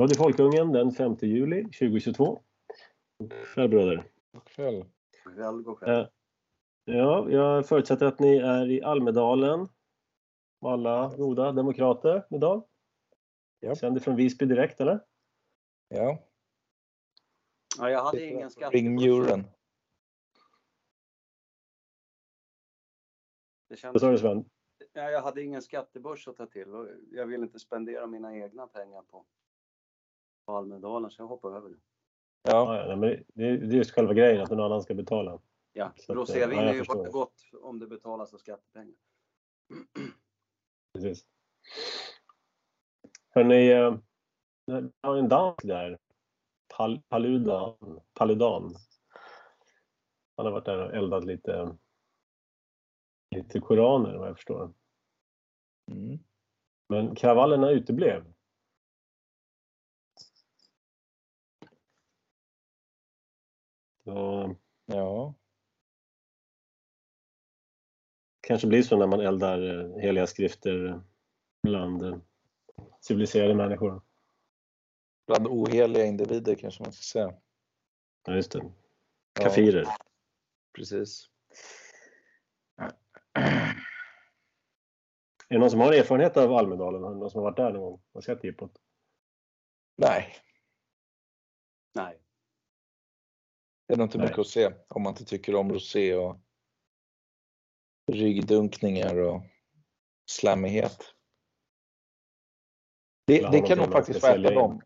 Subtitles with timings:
[0.00, 2.42] Radio Folkungen den 5 juli 2022.
[3.18, 4.10] God kväll bröder.
[4.32, 4.84] God kväll.
[5.24, 6.00] Kväll, god kväll.
[6.00, 6.08] Eh,
[6.86, 9.68] Ja, jag förutsätter att ni är i Almedalen.
[10.60, 12.68] Alla goda demokrater idag.
[13.60, 13.74] Ja.
[13.76, 15.04] Sänder från Visby direkt eller?
[15.88, 16.18] Ja,
[17.78, 18.74] Ja, jag hade ingen på skattebörs.
[18.74, 19.42] ringmuren.
[19.42, 19.48] Det
[23.68, 24.44] Vad kändes, sa du Sven?
[24.92, 28.66] ja, jag hade ingen skattebörs att ta till och jag vill inte spendera mina egna
[28.66, 29.26] pengar på
[30.44, 31.76] Almedalen så jag hoppar över det.
[32.42, 33.24] Ja, Ja, ja, men det,
[33.56, 35.40] det är just själva grejen att någon annan ska betala.
[35.72, 38.96] Ja, rosévin ja, jag är ju bara gott om det betalas av skattepengar.
[40.94, 41.26] Precis.
[43.30, 43.96] Hörrni, eh,
[44.66, 45.98] det har en dans där.
[46.76, 48.00] Pal, Paludan.
[48.14, 48.74] Paludan.
[50.36, 51.76] Han har varit där och eldat lite,
[53.30, 54.72] lite koraner vad jag förstår.
[55.90, 56.18] mm.
[56.88, 58.33] Men kravallerna uteblev.
[64.04, 65.34] Så ja.
[68.40, 71.02] kanske blir så när man eldar eh, heliga skrifter
[71.62, 72.18] bland eh,
[73.00, 74.02] civiliserade människor.
[75.26, 77.34] Bland oheliga individer kanske man ska säga.
[78.26, 78.58] Ja, just det.
[78.58, 78.72] Ja,
[79.32, 79.86] Kafirer.
[80.76, 81.30] precis.
[85.48, 87.02] Är det någon som har erfarenhet av Almedalen?
[87.02, 88.80] Någon som har varit där någon gång och sett jippot?
[89.96, 90.34] Nej,
[91.94, 92.23] Nej,
[93.86, 94.26] det är nog inte Nej.
[94.26, 96.40] mycket att se om man inte tycker om rosé och
[98.12, 99.42] ryggdunkningar och
[100.30, 101.14] slammighet.
[103.26, 104.82] Det, det kan nog man faktiskt vara ett av, dem,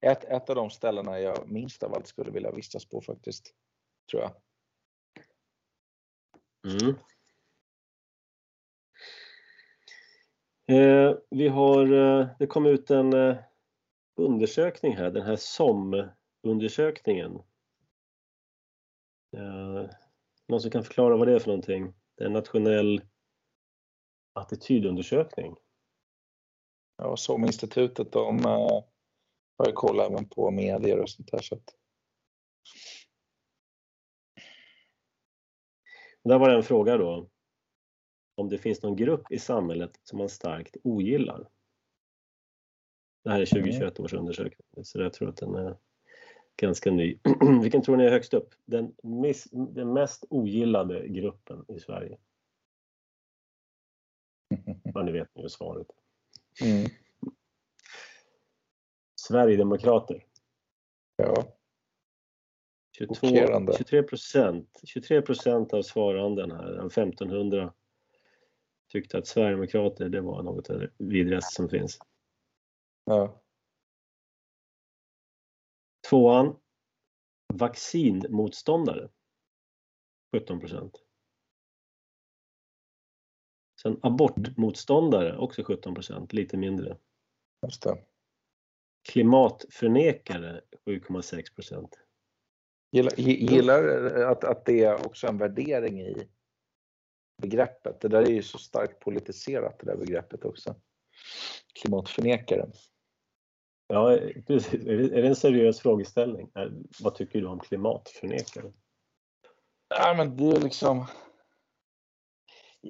[0.00, 3.54] ett, ett av de ställena jag minst av allt skulle vilja vistas på faktiskt.
[4.10, 4.32] Tror jag.
[6.66, 6.96] Mm.
[10.68, 13.36] Eh, vi har, eh, det kom ut en eh,
[14.16, 17.42] undersökning här, den här SOM-undersökningen.
[19.36, 19.90] Eh,
[20.48, 21.94] någon som kan förklara vad det är för någonting?
[22.14, 23.02] Det är en nationell
[24.32, 25.56] attitydundersökning.
[26.96, 28.84] Ja, SOM-institutet de eh,
[29.58, 31.42] har ju koll även på medier och sånt där.
[31.42, 31.74] Så att,
[36.26, 37.30] Där var det en fråga då
[38.34, 41.48] om det finns någon grupp i samhället som man starkt ogillar.
[43.24, 45.76] Det här är 2021 års undersökning så jag tror att den är
[46.56, 47.18] ganska ny.
[47.62, 48.54] Vilken tror ni är högst upp?
[48.64, 52.18] Den, miss, den mest ogillade gruppen i Sverige?
[54.94, 55.86] Ja, ni vet ju svaret.
[56.62, 56.90] mm,
[59.20, 60.24] Sverigedemokrater.
[61.16, 61.56] ja,
[62.98, 63.72] 22, Chockerande.
[63.78, 67.72] 23 procent 23 procent av svaranden här, av 1500
[68.88, 71.98] tyckte att Sverigedemokrater det var något av det vidrigaste som finns.
[73.04, 73.42] ja,
[76.10, 76.56] Tvåan,
[77.54, 79.08] vaccinmotståndare.
[80.36, 81.02] 17 procent.
[83.82, 86.98] Sen abortmotståndare, också 17 procent, lite mindre.
[87.66, 88.04] just det.
[89.08, 91.98] Klimatförnekare, 7,6 procent.
[92.92, 96.28] Gillar, gi- gillar att, att det är också en värdering i
[97.42, 98.00] begreppet.
[98.00, 100.80] Det där är ju så starkt politiserat det där begreppet också.
[101.80, 102.70] Klimatförnekare.
[103.88, 104.74] Ja, precis.
[104.74, 106.50] Är det, en seriös frågeställning?
[107.00, 108.72] Vad tycker du om klimatförnekare?
[109.88, 111.06] Ja, men det är liksom.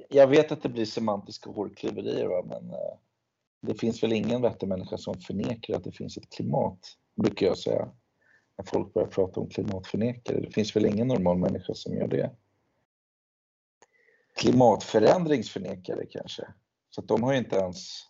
[0.09, 2.43] Jag vet att det blir semantiska hårklyverier, va?
[2.47, 2.99] men eh,
[3.61, 6.79] det finns väl ingen vettig människa som förnekar att det finns ett klimat,
[7.15, 7.91] brukar jag säga.
[8.59, 10.41] När folk börjar prata om klimatförnekare.
[10.41, 12.31] Det finns väl ingen normal människa som gör det.
[14.35, 16.47] Klimatförändringsförnekare kanske.
[16.91, 18.07] Så att de har ju inte ens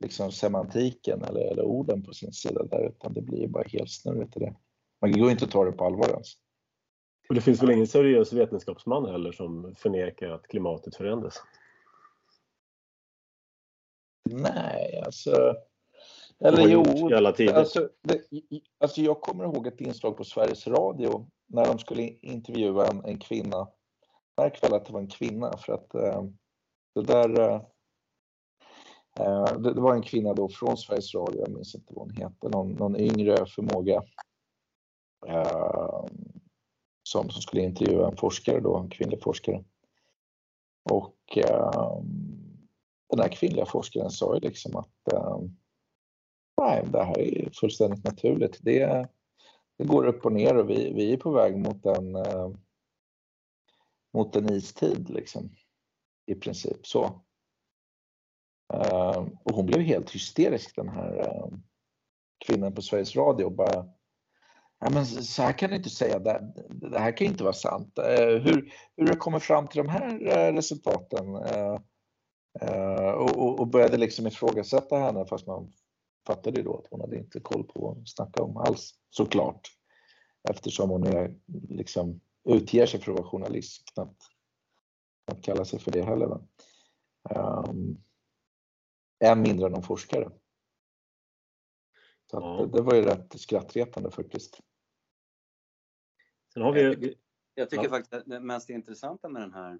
[0.00, 4.36] liksom semantiken eller, eller orden på sin sida där, utan det blir bara helt snurrigt
[4.36, 4.54] i det.
[5.00, 6.32] Man går inte att ta det på allvar ens.
[7.28, 11.42] Och det finns väl ingen seriös vetenskapsman heller som förnekar att klimatet förändras?
[14.30, 15.54] Nej, alltså.
[16.38, 17.54] Eller jo, alla tider.
[17.54, 18.20] alltså, det,
[18.78, 23.18] alltså jag kommer ihåg ett inslag på Sveriges Radio när de skulle intervjua en, en
[23.18, 23.68] kvinna.
[24.36, 26.24] Märk väl att det var en kvinna för att eh,
[26.94, 27.62] det där eh,
[29.20, 32.16] Eh, det, det var en kvinna då från Sveriges Radio, jag minns inte vad hon
[32.16, 34.02] heter, någon, någon yngre förmåga
[35.26, 36.04] eh,
[37.02, 39.64] som, som skulle intervjua en forskare då, en kvinnlig forskare.
[40.90, 42.00] Och eh,
[43.10, 45.38] den här kvinnliga forskaren sa ju liksom att eh,
[46.60, 48.58] nej, det här är fullständigt naturligt.
[48.62, 49.08] Det,
[49.78, 52.50] det går upp och ner och vi, vi är på väg mot en, eh,
[54.14, 55.50] mot en istid liksom.
[56.26, 57.25] I princip så.
[58.74, 61.62] Ehm, och hon blev helt hysterisk den här ehm,
[62.46, 63.50] kvinnan på Sveriges Radio.
[63.50, 63.86] Bara,
[64.80, 67.98] ja, men så här kan du inte säga, det, det här kan inte vara sant.
[67.98, 71.36] Ehm, hur, hur har kommit fram till de här eh, resultaten?
[73.16, 75.72] Och, och, började liksom ifrågasätta henne fast man
[76.26, 79.60] fattade ju då att hon hade inte koll på vad hon snackade om alls, såklart.
[80.48, 81.34] Eftersom hon är,
[81.68, 84.22] liksom, utger sig för att vara journalist, knappt,
[85.26, 86.26] knappt kallar sig för det heller.
[86.26, 86.40] Va?
[87.30, 87.98] Um,
[89.24, 90.30] än mindre än någon forskare.
[92.30, 92.66] Så ja.
[92.72, 94.60] det, var ju rätt skrattretande faktiskt.
[96.52, 96.82] Sen har vi...
[96.82, 97.14] Jag,
[97.54, 97.90] jag tycker ja.
[97.90, 99.78] faktiskt att det mest intressanta med den här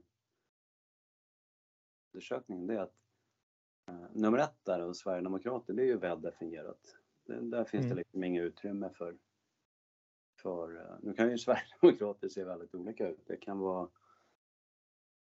[2.12, 2.94] undersökningen det är att
[3.90, 6.96] uh, nummer ett där av Sverigedemokrater, det är ju väl definierat.
[7.24, 7.88] Det, där finns mm.
[7.88, 9.18] det liksom inget utrymme för,
[10.42, 13.26] för uh, nu kan ju Sverigedemokrater se väldigt olika ut.
[13.26, 13.88] Det kan vara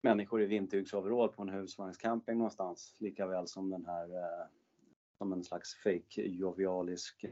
[0.02, 2.96] människor i vindtygsoverall på en husvagnscamping någonstans.
[2.98, 4.46] Lika väl som den här eh,
[5.19, 7.25] som en slags fake jovialisk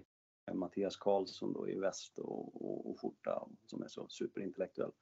[0.46, 4.92] eh, Mattias Karlsson då i väst och, och, och skjorta som är så superintellektuell.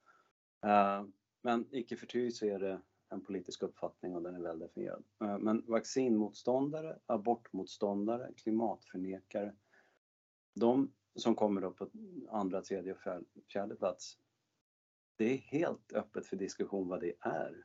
[0.65, 1.05] Eh,
[1.43, 5.05] men icke förty så är det en politisk uppfattning och den är väl definierad.
[5.25, 9.55] Eh, men vaccinmotståndare, abortmotståndare, klimatförnekare,
[10.55, 11.91] de som kommer upp på
[12.31, 12.99] andra, tredje och
[13.53, 14.19] fjärde plats,
[15.23, 17.65] det är helt öppet för diskussion vad det är.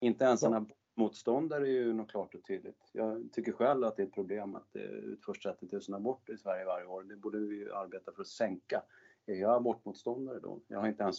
[0.00, 2.90] Inte ens en abortmotståndare är ju något klart och tydligt.
[2.92, 6.38] Jag tycker själv att det är ett problem att det utförs 30 000 aborter i
[6.38, 7.02] Sverige varje år.
[7.02, 8.82] Det borde vi arbeta för att sänka.
[9.26, 10.60] Är jag abortmotståndare då?
[10.66, 11.18] Jag har inte ens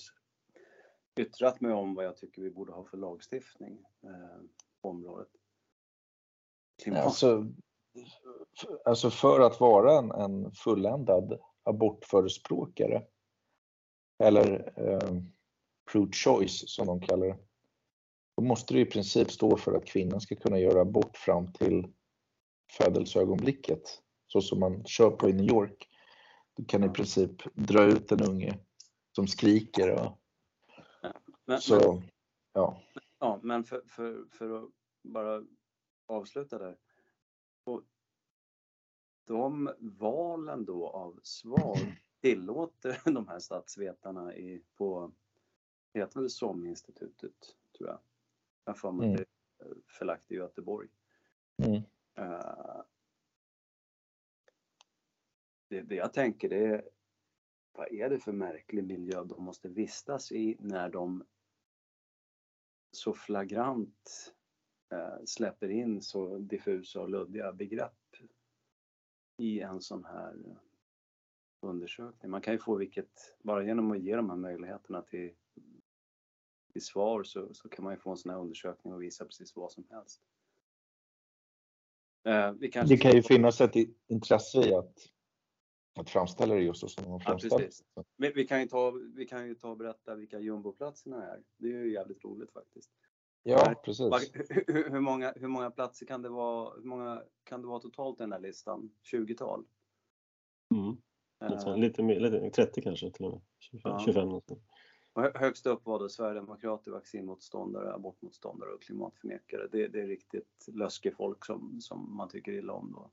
[1.19, 4.41] yttrat mig om vad jag tycker vi borde ha för lagstiftning eh,
[4.81, 5.29] på området.
[6.95, 7.47] Alltså,
[8.85, 13.07] alltså för att vara en, en fulländad abortförespråkare
[14.21, 15.21] eller eh,
[15.91, 17.38] pro-choice som de kallar det.
[18.38, 21.94] Då måste det i princip stå för att kvinnan ska kunna göra abort fram till
[22.77, 23.81] födelseögonblicket,
[24.27, 25.88] så som man kör på i New York.
[26.56, 28.59] Du kan i princip dra ut en unge
[29.15, 29.91] som skriker.
[29.91, 30.19] Och...
[31.45, 32.09] Men, så, men,
[32.53, 32.81] ja.
[33.19, 34.69] ja, men för, för, för att
[35.03, 35.44] bara
[36.07, 36.77] avsluta där.
[37.63, 37.83] Och
[39.27, 41.77] de valen då av svar
[42.21, 45.12] tillåter de här statsvetarna i, på,
[45.94, 48.00] heter det SOM-institutet, tror jag.
[48.65, 49.18] Jag får mig mm.
[49.18, 50.89] det är förlagt i Göteborg.
[51.63, 51.81] Mm.
[52.19, 52.81] Uh,
[55.68, 56.89] det, det jag tänker det är,
[57.71, 61.25] vad är det för märklig miljö de måste vistas i när de
[62.91, 64.33] så flagrant
[64.94, 68.15] uh, släpper in så diffusa och luddiga begrepp
[69.38, 70.59] i en sån här
[71.63, 72.31] undersökning.
[72.31, 75.31] Man kan ju få vilket, bara genom att ge de här möjligheterna till,
[76.73, 79.55] till svar så, så kan man ju få en sån här undersökning och visa precis
[79.55, 80.21] vad som helst.
[82.23, 83.75] Eh, det kan ju finnas ett
[84.07, 84.97] intresse i att,
[85.99, 89.25] att framställa det just så som de framställer ja, vi, vi, kan ju ta, vi
[89.25, 91.43] kan ju ta och berätta vilka jumboplatserna är.
[91.57, 92.91] Det är ju jävligt roligt faktiskt.
[93.43, 94.05] Ja, precis.
[94.67, 98.19] Hur, hur, många, hur många platser kan det vara, hur många kan det vara totalt
[98.19, 98.91] i den här listan?
[99.11, 99.65] 20-tal?
[100.73, 100.97] Mm.
[101.41, 103.41] Uh, lite mer, lite, 30 kanske till och med.
[103.59, 103.91] 25.
[103.91, 103.99] Ja.
[104.05, 104.43] 25 och
[105.13, 109.67] högst upp var det Sverigedemokrater, vaccinmotståndare, abortmotståndare och klimatförnekare.
[109.71, 113.11] Det, det är riktigt löskefolk som, som man tycker illa om då.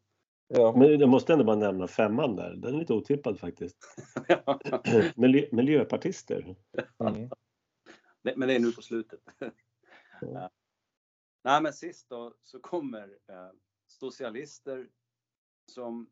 [0.48, 0.74] Ja.
[0.76, 3.76] Men jag måste ändå bara nämna femman där, den är lite otippad faktiskt.
[5.16, 6.56] Miljö, miljöpartister.
[6.98, 7.30] Mm.
[8.36, 9.20] men det är nu på slutet.
[10.20, 10.50] ja.
[11.44, 13.50] Nej men sist då så kommer eh,
[13.86, 14.88] socialister
[15.66, 16.10] som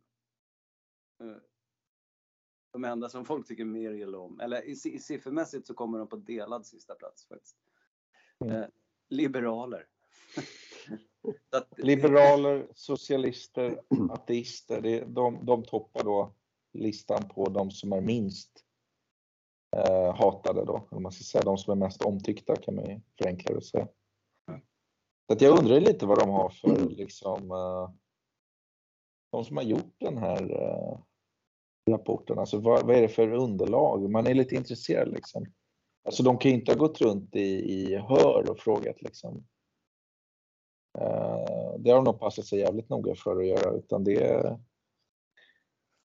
[1.23, 1.37] eh,
[2.77, 4.41] de enda som folk tycker mer illa om.
[4.41, 7.57] Eller i, i siffermässigt så kommer de på delad sista plats faktiskt.
[8.45, 8.57] Mm.
[8.57, 8.67] Eh,
[9.09, 9.87] liberaler.
[11.53, 13.81] att, liberaler, socialister,
[14.11, 16.35] ateister, det, de, de toppar då
[16.73, 18.65] listan på de som är minst
[19.77, 21.43] eh, hatade då, om man ska säga.
[21.43, 23.89] De som är mest omtyckta kan man ju förenkla det säga.
[25.27, 27.91] Så att jag undrar lite vad de har för liksom eh,
[29.33, 30.99] de som har gjort den här eh,
[31.91, 32.39] rapporten?
[32.39, 34.11] Alltså vad, vad, är det för underlag?
[34.11, 35.47] Man är lite intresserad liksom.
[36.05, 39.47] Alltså de kan ju inte ha gått runt i, i hör och frågat liksom.
[40.99, 44.59] Uh, det har de nog passat sig jävligt noga för att göra utan det,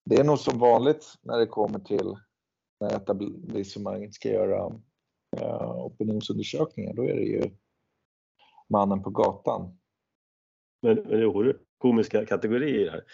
[0.04, 2.16] det är nog som vanligt när det kommer till
[2.80, 4.68] när etablissemanget ska göra
[5.40, 6.94] uh, opinionsundersökningar.
[6.94, 7.50] Då är det ju
[8.68, 9.78] mannen på gatan.
[10.82, 13.04] Men, men komiska kategorier här.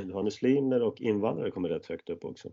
[0.06, 2.50] Du har muslimer och invandrare kommer rätt högt upp också.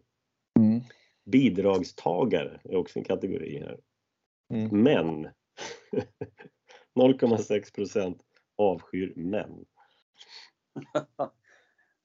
[0.59, 0.81] Mm.
[1.25, 3.79] Bidragstagare är också en kategori här.
[4.53, 4.83] Mm.
[4.83, 5.29] Män
[6.95, 8.21] 0,6 procent
[8.55, 9.65] avskyr män.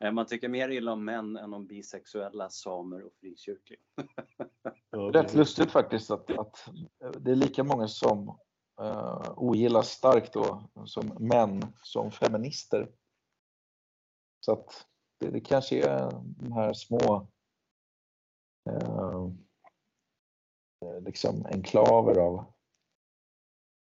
[0.12, 3.80] Man tycker mer illa om män än om bisexuella, samer och frikyrkliga.
[5.12, 6.68] Rätt lustigt faktiskt att, att
[7.20, 8.38] det är lika många som
[8.82, 12.92] uh, ogillar starkt då som män som feminister.
[14.40, 14.86] Så att
[15.20, 17.28] det, det kanske är de här små
[18.70, 19.30] uh,
[21.00, 22.44] liksom enklaver av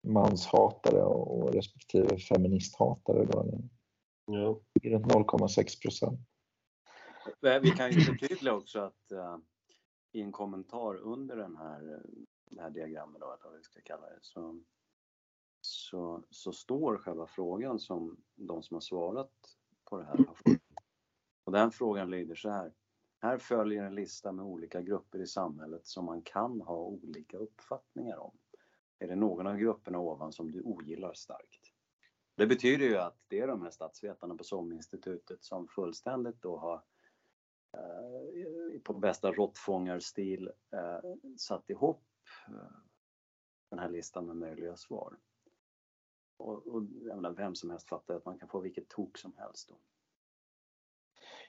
[0.07, 3.25] manshatare och respektive feministhatare.
[3.25, 3.61] Då.
[4.27, 4.61] Ja.
[4.83, 6.21] Runt 0,6 procent.
[7.63, 9.39] Vi kan ju förtydliga också att uh,
[10.13, 12.03] i en kommentar under den här,
[12.51, 14.61] det här diagrammet, då, vad vi ska kalla det, så,
[15.91, 19.33] så, så står själva frågan som de som har svarat
[19.85, 20.63] på det här har fått.
[21.45, 22.73] Och den frågan lyder så här.
[23.19, 28.17] Här följer en lista med olika grupper i samhället som man kan ha olika uppfattningar
[28.17, 28.39] om.
[28.99, 31.73] Är det någon av grupperna ovan som du ogillar starkt?
[32.35, 36.83] Det betyder ju att det är de här statsvetarna på SOM-institutet som fullständigt då har
[37.73, 42.05] eh, på bästa råttfångarstil eh, satt ihop
[42.49, 42.77] eh,
[43.71, 45.17] den här listan med möjliga svar.
[46.37, 49.33] Och, och jag menar, vem som helst fattar att man kan få vilket tok som
[49.37, 49.69] helst.
[49.69, 49.79] Då.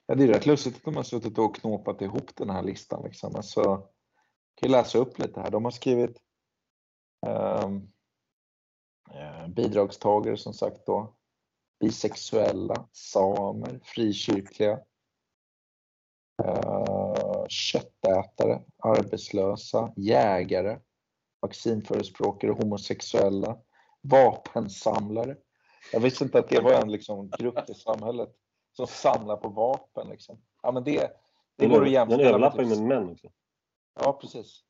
[0.06, 3.04] Ja, det är rätt lustigt att de har suttit och knåpat ihop den här listan.
[3.04, 3.36] Liksom.
[3.36, 3.90] Alltså, jag
[4.56, 5.52] kan läsa upp lite här.
[5.52, 6.22] De har skrivit
[7.28, 7.92] um,
[9.54, 11.16] bidragstagare som sagt då,
[11.80, 14.80] bisexuella, samer, frikyrkliga,
[16.44, 20.80] uh, köttätare, arbetslösa, jägare,
[21.42, 23.62] vaccinförespråkare, homosexuella,
[24.10, 25.36] vapensamlare.
[25.94, 28.30] Jag visste inte att det var en liksom, grupp i samhället
[28.76, 30.10] som samlar på vapen.
[30.10, 30.42] Liksom.
[30.64, 31.12] Ja, men det,
[31.58, 33.28] det går att jämställa Den överlappar ju med män också.
[34.00, 34.64] Ja, precis.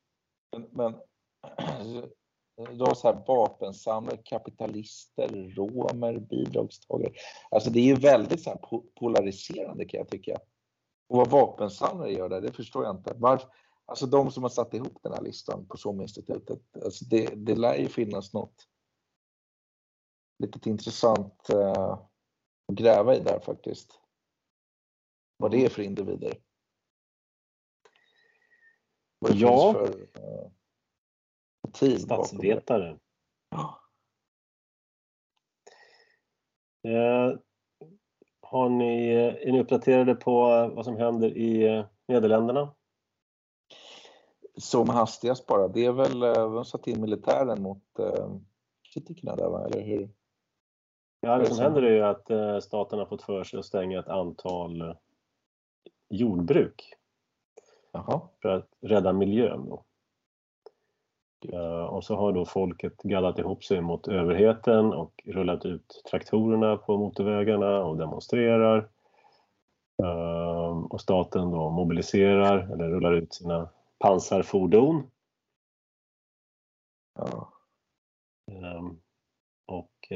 [0.51, 0.95] Men, men
[2.77, 7.13] du har så här vapensamlare, kapitalister, romer, bidragstagare.
[7.51, 8.59] Alltså det är ju väldigt så här
[8.99, 10.37] polariserande kan jag tycka.
[11.09, 13.13] Och vad vapensamlare gör där, det förstår jag inte.
[13.15, 13.49] Varför?
[13.85, 17.75] Alltså de som har satt ihop den här listan på SOM-institutet, alltså det, det lär
[17.75, 18.67] ju finnas något
[20.39, 21.99] litet intressant uh,
[22.67, 24.01] att gräva i där faktiskt.
[25.37, 26.41] Vad det är för individer.
[29.19, 29.73] Vad det ja.
[29.73, 30.51] för uh,
[31.67, 32.99] motiv Statsvetare.
[36.83, 37.39] Eh,
[38.41, 40.41] har ni, är ni uppdaterade på
[40.75, 42.75] vad som händer i Nederländerna?
[44.57, 45.67] Som hastigast bara.
[45.67, 48.37] Det är väl, de satt in militären mot eh,
[48.93, 50.09] kritikerna där va, eller hur?
[51.21, 53.99] Ja, det som händer är ju att eh, staten har fått för sig att stänga
[53.99, 54.95] ett antal
[56.09, 56.93] jordbruk.
[57.91, 58.21] Jaha.
[58.41, 59.69] För att rädda miljön.
[59.69, 59.83] Då.
[61.53, 66.77] Eh, och så har då folket gaddat ihop sig mot överheten och rullat ut traktorerna
[66.77, 68.89] på motorvägarna och demonstrerar.
[70.03, 73.69] Eh, och staten då mobiliserar eller rullar ut sina
[73.99, 75.11] pansarfordon.
[77.15, 77.53] Ja.
[79.65, 80.11] Och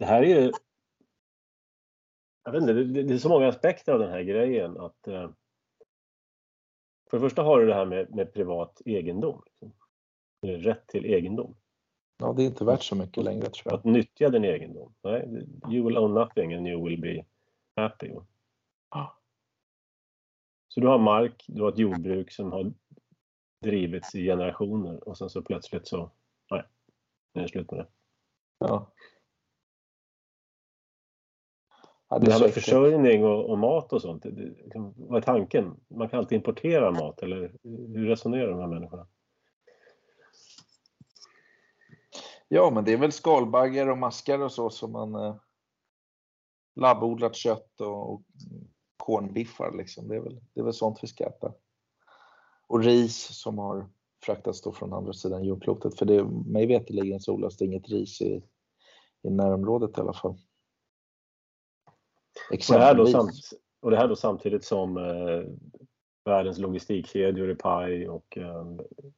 [0.00, 0.52] det här är ju...
[2.44, 5.30] Jag vet inte, det är så många aspekter av den här grejen att eh,
[7.10, 9.42] för det första har du det här med, med privat egendom.
[9.46, 9.72] Liksom.
[10.42, 11.56] Rätt till egendom.
[12.18, 13.74] Ja, det är inte värt så mycket längre tror jag.
[13.74, 14.94] Att nyttja din egendom.
[15.02, 17.24] Nej, you will own nothing and you will be
[17.76, 18.12] happy.
[18.88, 19.06] Ah.
[20.68, 22.72] Så du har mark, du har ett jordbruk som har
[23.62, 26.10] drivits i generationer och sen så plötsligt så,
[26.50, 26.62] nej,
[27.34, 27.86] det är slut med det.
[28.58, 28.92] Ja.
[32.10, 35.22] Ja, det, det här med försörjning och, och, mat och sånt, det, liksom, vad är
[35.22, 35.76] tanken?
[35.88, 39.06] Man kan alltid importera mat eller hur resonerar de här människorna?
[42.48, 45.36] Ja, men det är väl skalbaggar och maskar och så som man eh,
[46.76, 48.22] labbodlat kött och, och
[48.96, 50.08] kornbiffar liksom.
[50.08, 51.52] Det är, väl, det är väl sånt vi ska äta.
[52.66, 53.90] Och ris som har
[54.22, 55.98] fraktats då från andra sidan jordklotet.
[55.98, 58.42] För det, mig veterligen så odlas det inget ris i,
[59.22, 60.38] i närområdet i alla fall.
[62.50, 63.32] Och det, här då samt,
[63.80, 65.42] och det här då samtidigt som eh,
[66.24, 68.66] världens logistikkedjor är paj och eh,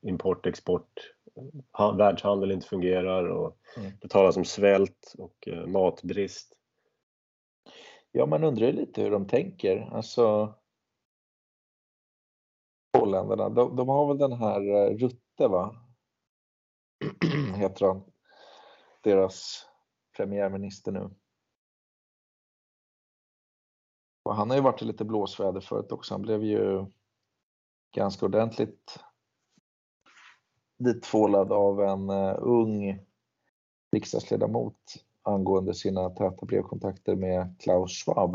[0.00, 1.14] import, export,
[1.72, 3.92] ha, världshandel inte fungerar och mm.
[4.00, 6.58] det talas om svält och eh, matbrist.
[8.12, 9.88] Ja, man undrar lite hur de tänker.
[9.92, 10.54] Alltså
[12.98, 15.76] Holländarna, de, de har väl den här eh, Rutte va?
[17.56, 18.02] Heter han.
[19.02, 19.66] Deras
[20.16, 21.10] premiärminister nu.
[24.22, 26.14] Och han har ju varit i lite blåsväder förut också.
[26.14, 26.86] Han blev ju
[27.94, 28.98] ganska ordentligt
[30.78, 33.00] dittvålad av en uh, ung
[33.92, 34.76] riksdagsledamot
[35.22, 38.34] angående sina täta brevkontakter med Klaus Schwab.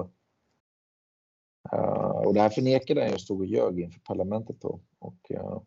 [1.74, 4.79] Uh, och det här förnekade han ju och stod och ljög inför parlamentet då.
[5.00, 5.62] Och, uh,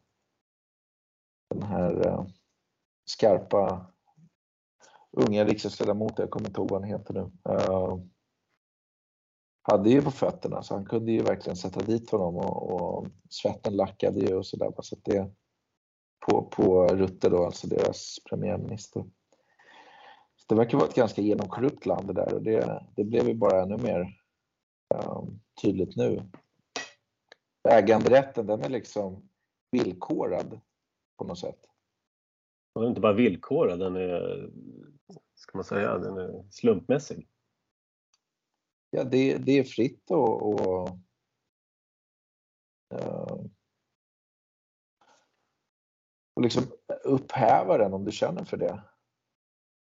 [1.50, 2.26] den här uh,
[3.04, 3.86] skarpa
[5.10, 7.30] unga riksdagsledamoten, jag kommer inte ihåg vad han heter nu,
[9.70, 13.76] hade ju på fötterna så han kunde ju verkligen sätta dit honom och, och svetten
[13.76, 14.72] lackade ju och sådär.
[14.78, 15.30] Så det,
[16.26, 19.04] på, på Rutte då, alltså deras premiärminister.
[20.36, 23.34] Så det verkar vara ett ganska genomkorrupt land det där och det, det blev ju
[23.34, 24.20] bara ännu mer
[24.94, 26.22] um, tydligt nu.
[27.68, 29.28] Äganderätten den är liksom
[29.70, 30.60] villkorad
[31.18, 31.58] på något sätt.
[32.74, 34.50] Den är inte bara villkorad, den är,
[35.34, 37.28] ska man säga, den är slumpmässig.
[38.90, 40.88] Ja, det, det är fritt och, och
[42.94, 43.40] eh,
[46.34, 46.62] och liksom
[47.04, 48.82] upphäva den om du känner för det.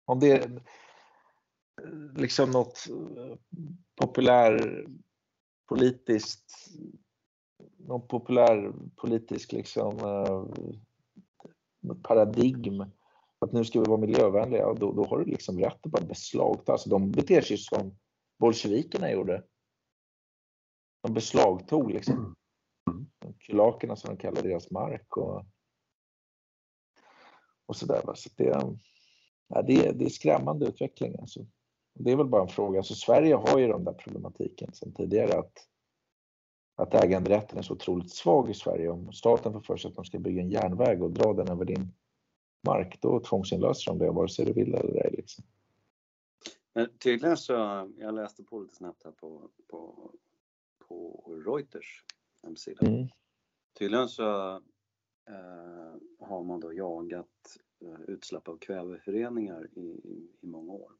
[0.05, 0.61] Om det är
[1.83, 3.37] eh, liksom något eh,
[3.95, 4.85] populär
[5.69, 6.69] politiskt
[7.77, 9.97] någon populär politisk liksom
[12.03, 12.85] paradigm
[13.39, 16.05] att nu ska vi vara miljövänliga och då, då har du liksom rätt att bara
[16.05, 16.71] beslagta.
[16.71, 17.97] Alltså de beter sig som
[18.37, 19.43] bolsjevikerna gjorde.
[21.01, 22.35] De beslagtog liksom
[22.91, 23.07] mm.
[23.39, 25.45] kulakerna som de kallar deras mark och,
[27.65, 28.01] och sådär.
[28.15, 28.77] Så det,
[29.47, 31.15] ja, det, det är skrämmande utveckling.
[31.19, 31.45] Alltså.
[31.93, 32.79] Det är väl bara en fråga.
[32.79, 35.67] Alltså, Sverige har ju den där problematiken sedan tidigare att,
[36.75, 38.89] att äganderätten är så otroligt svag i Sverige.
[38.89, 41.65] Om staten får för sig att de ska bygga en järnväg och dra den över
[41.65, 41.93] din
[42.67, 45.13] mark, då tvångsinlöser de det vare sig du vill eller ej.
[45.17, 45.45] Liksom.
[46.77, 47.53] Men tydligen så,
[47.97, 50.11] jag läste på lite snabbt här på, på,
[50.77, 52.03] på Reuters
[52.43, 52.87] hemsida.
[52.87, 53.07] Mm.
[53.79, 54.51] Tydligen så
[55.29, 60.91] eh, har man då jagat eh, utsläpp av kväveföreningar i, i, i många år.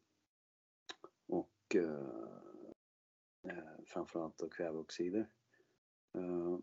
[1.28, 2.30] Och eh,
[3.44, 5.30] eh framförallt då kväveoxider
[6.14, 6.58] eh,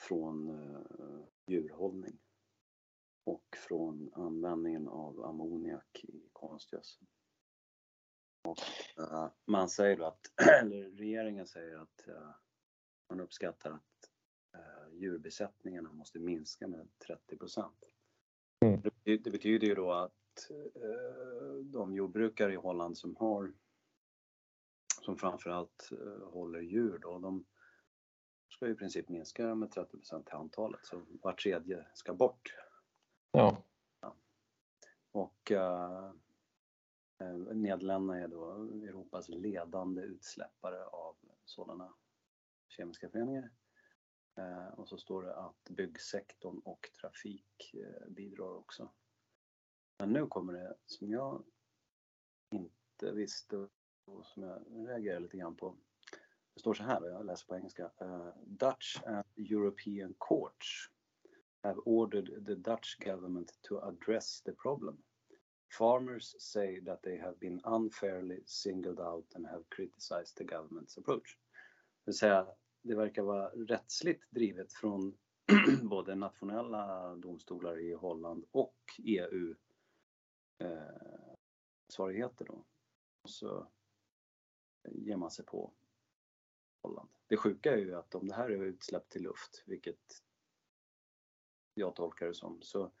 [0.00, 2.18] från eh, djurhållning
[3.24, 7.06] och från användningen av ammoniak i konstgödsel.
[8.42, 8.58] Och,
[8.98, 10.20] uh, man säger då att,
[10.62, 12.30] eller regeringen säger att uh,
[13.08, 14.10] man uppskattar att
[14.56, 17.92] uh, djurbesättningarna måste minska med 30 procent.
[18.64, 18.80] Mm.
[19.04, 20.12] Det, det, betyder ju då att
[21.64, 23.52] de jordbrukare i Holland som har
[25.02, 25.90] som framförallt
[26.22, 27.44] håller djur då, de
[28.48, 32.54] ska i princip minska med 30 procent till antalet, så var tredje ska bort.
[33.32, 33.64] Ja.
[34.00, 34.16] ja.
[35.12, 36.12] Och Eh,
[37.22, 41.94] Eh, Nederländerna är då Europas ledande utsläppare av sådana
[42.68, 43.50] kemiska föreningar.
[44.36, 48.90] Eh, och så står det att byggsektorn och trafik eh, bidrar också.
[49.98, 51.44] Men nu kommer det som jag
[52.50, 53.56] inte visste
[54.04, 55.76] och som jag reagerar lite grann på.
[56.54, 57.90] Det står så här, jag läser på engelska.
[58.46, 60.90] Dutch and European courts
[61.62, 65.02] have ordered the Dutch government to address the problem.
[65.72, 71.38] Farmers say that they have been unfairly singled out and have criticized the government's approach.
[72.04, 72.46] Det vill säga,
[72.82, 75.18] det verkar vara rättsligt drivet från
[75.82, 79.54] både nationella domstolar i Holland och EU
[80.58, 81.34] eh,
[81.88, 82.64] svarigheter då.
[83.22, 83.68] Och så
[84.84, 85.72] ger man sig på
[86.82, 87.08] Holland.
[87.26, 90.22] Det sjuka är ju att om det här är utsläpp till luft, vilket
[91.74, 92.92] jag tolkar det som, så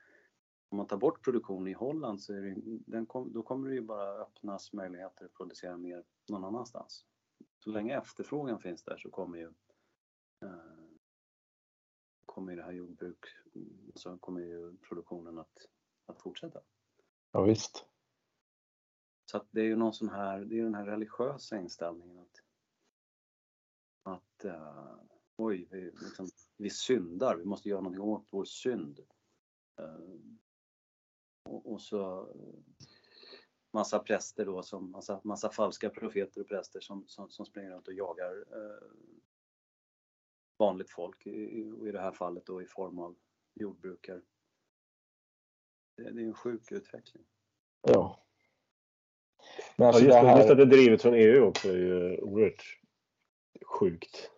[0.72, 2.54] om man tar bort produktion i Holland så är det,
[2.86, 7.06] den kom, då kommer det ju bara öppnas möjligheter att producera mer någon annanstans.
[7.58, 9.52] Så länge efterfrågan finns där så kommer ju
[10.42, 10.82] eh,
[12.26, 13.24] kommer det här jordbruk,
[13.94, 15.68] så kommer ju produktionen att,
[16.06, 16.60] att fortsätta.
[17.32, 17.86] Ja, visst.
[19.30, 22.42] Så att det är ju någon sån här, det är den här religiösa inställningen att
[24.02, 24.94] att uh,
[25.36, 29.00] oj, vi, liksom, vi syndar, vi måste göra någonting åt vår synd.
[29.80, 30.20] Uh,
[31.44, 32.28] och, och så
[33.72, 37.88] massa präster då, som, massa, massa falska profeter och präster som, som, som springer runt
[37.88, 38.88] och jagar eh,
[40.58, 41.30] vanligt folk, i,
[41.88, 43.16] i det här fallet då i form av
[43.54, 44.20] jordbrukare.
[45.96, 47.24] Det, det är en sjuk utveckling.
[47.82, 48.18] Ja.
[49.76, 50.38] Men alltså ja, just, det här...
[50.38, 52.80] just att det är drivet från EU också är ju oerhört
[53.64, 54.30] sjukt.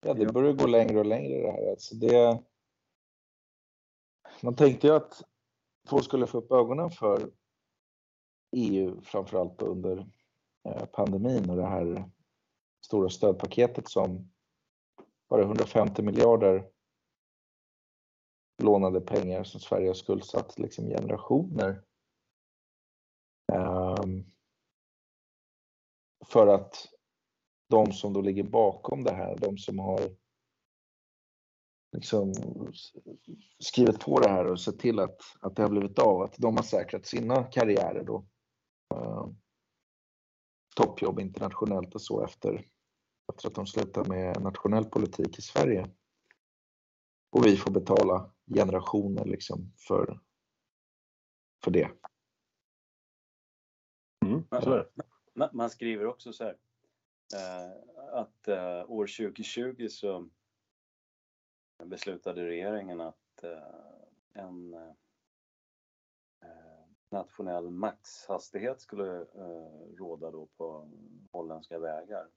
[0.00, 1.70] Ja, det börjar gå längre och längre det här.
[1.70, 2.42] Alltså det,
[4.42, 5.22] man tänkte ju att
[5.88, 7.30] folk skulle få upp ögonen för
[8.56, 10.06] EU, framförallt under
[10.68, 12.10] eh, pandemin och det här
[12.86, 14.30] stora stödpaketet som
[15.28, 16.70] var 150 miljarder
[18.62, 21.84] lånade pengar som Sverige har skuldsatt liksom generationer.
[23.52, 24.32] Um,
[26.26, 26.88] för att
[27.68, 30.00] de som då ligger bakom det här, de som har
[31.92, 32.32] liksom
[33.58, 36.56] skrivit på det här och sett till att, att det har blivit av, att de
[36.56, 38.26] har säkrat sina karriärer då.
[38.94, 39.30] Uh,
[40.76, 42.66] toppjobb internationellt och så efter,
[43.32, 45.90] efter att de slutar med nationell politik i Sverige.
[47.30, 50.20] Och vi får betala generationer liksom för,
[51.64, 51.90] för det.
[54.26, 54.44] Mm,
[55.34, 56.56] man, man, skriver också så här
[57.34, 57.72] eh,
[58.12, 60.28] att eh, år 2020 så
[61.84, 64.92] beslutade regeringen att eh, en eh,
[67.10, 70.90] nationell maxhastighet skulle eh, råda då på
[71.32, 72.28] holländska vägar.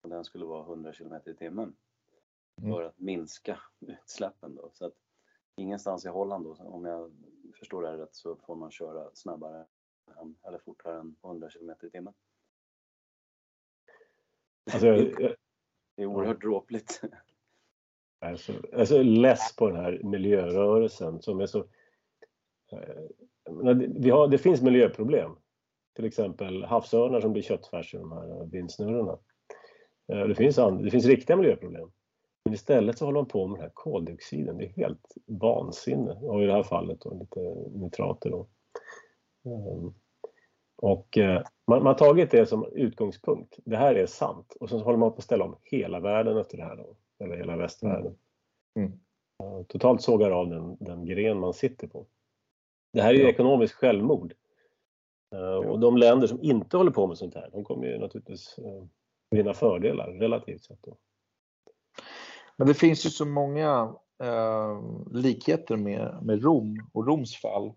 [0.00, 1.76] Och den skulle vara 100 km i timmen
[2.62, 2.72] mm.
[2.72, 4.54] för att minska utsläppen.
[4.54, 4.70] Då.
[4.72, 4.94] Så att
[5.56, 7.12] ingenstans i Holland, då, om jag
[7.58, 9.66] förstår det här rätt, så får man köra snabbare
[10.20, 12.14] än, eller fortare än 100 km i timmen.
[14.72, 14.86] Alltså,
[15.96, 17.00] det är oerhört dråpligt.
[18.18, 21.58] Alltså, jag är så less på den här miljörörelsen som är så...
[22.72, 25.36] Eh, vi har, det finns miljöproblem.
[25.96, 29.18] Till exempel havsörnar som blir köttfärs i de här vindsnurrorna.
[30.12, 31.90] Eh, det finns, det finns riktiga miljöproblem.
[32.44, 34.58] Men istället så håller man på med den här koldioxiden.
[34.58, 36.12] Det är helt vansinne.
[36.12, 37.40] Och i det här fallet då, lite
[37.78, 38.30] nitrater.
[38.30, 38.48] Då.
[39.44, 39.94] Ehm,
[40.76, 43.58] och eh, man, man har tagit det som utgångspunkt.
[43.64, 44.56] Det här är sant.
[44.60, 46.76] Och sen håller man på att ställa om hela världen efter det här.
[46.76, 48.18] Då eller hela västvärlden.
[48.78, 48.92] Mm.
[49.68, 52.06] Totalt sågar av den, den gren man sitter på.
[52.92, 53.28] Det här är ju ja.
[53.28, 54.34] ekonomiskt självmord.
[55.30, 55.58] Ja.
[55.58, 58.84] Och de länder som inte håller på med sånt här, de kommer ju naturligtvis eh,
[59.30, 60.82] vinna fördelar relativt sett.
[60.82, 60.96] Då.
[62.56, 67.72] Men det finns ju så många eh, likheter med, med Rom och Roms fall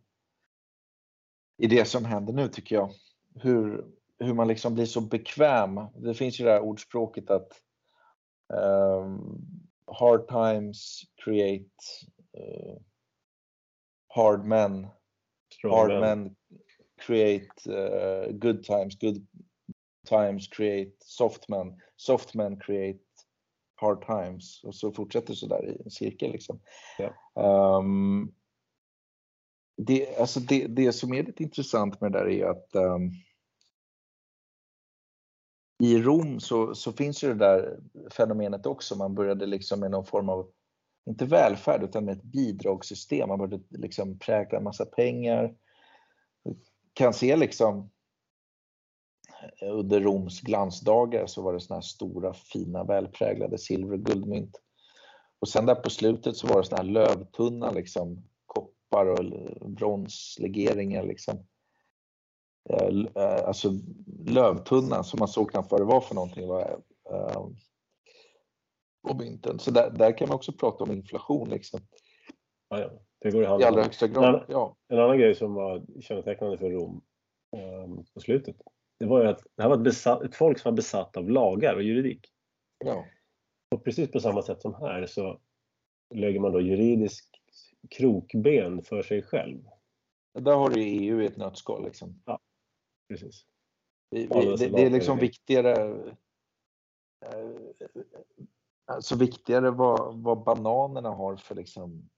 [1.58, 2.92] i det som händer nu tycker jag.
[3.36, 3.86] Hur,
[4.20, 5.80] hur man liksom blir så bekväm.
[5.96, 7.62] Det finns ju det här ordspråket att
[8.50, 9.42] um,
[9.88, 11.70] hard times create
[12.38, 12.76] uh,
[14.08, 14.88] hard men.
[15.52, 16.02] Strong hard men.
[16.02, 16.36] men
[17.02, 18.96] create uh, good times.
[18.96, 19.28] Good
[20.08, 21.76] times create soft men.
[21.96, 23.00] Soft men create
[23.76, 24.64] hard times.
[24.64, 26.60] Och så fortsätter så där i en cirkel liksom.
[27.00, 27.14] Yeah.
[27.78, 28.34] Um,
[29.78, 33.12] det, alltså det, det som är lite intressant med det där är att um,
[35.80, 37.80] i Rom så, så finns ju det där
[38.12, 38.96] fenomenet också.
[38.96, 40.52] Man började liksom med någon form av,
[41.10, 43.30] inte välfärd, utan med ett bidragssystem.
[43.30, 45.56] Man började liksom prägla en massa pengar.
[46.94, 47.90] Kan se liksom
[49.62, 54.62] under Roms glansdagar så var det såna här stora fina välpräglade silver och guldmynt.
[55.40, 59.26] Och sen där på slutet så var det såna här lövtunna liksom koppar och
[59.70, 61.46] bronslegeringar liksom.
[62.70, 63.70] Eh, eh, alltså
[64.26, 66.48] lövtunna som man såg knappt vad det var för någonting.
[66.48, 66.62] Var,
[67.12, 67.48] eh,
[69.08, 69.60] på mynten.
[69.60, 71.50] Så där, där, kan man också prata om inflation.
[71.50, 71.80] Liksom.
[72.70, 72.92] Ja, ja.
[73.22, 74.36] Det går i, hand I allra högsta grad.
[74.36, 74.76] En, ja.
[74.88, 77.02] en annan grej som var kännetecknande för Rom
[77.58, 78.56] um, på slutet,
[79.00, 81.30] det var ju att det här var ett, besatt, ett folk som var besatt av
[81.30, 82.28] lagar och juridik.
[82.86, 83.06] Ja.
[83.76, 85.40] Och precis på samma sätt som här så
[86.16, 87.30] lägger man då juridisk
[87.90, 89.62] krokben för sig själv.
[90.40, 91.84] Där har du EU i ett nötskal.
[91.84, 92.22] Liksom.
[92.26, 92.40] Ja
[93.10, 93.46] precis.
[94.12, 95.74] Det, det, det är liksom viktigare
[97.26, 97.50] eh,
[98.90, 102.10] Alltså viktigare vad, vad bananerna har för liksom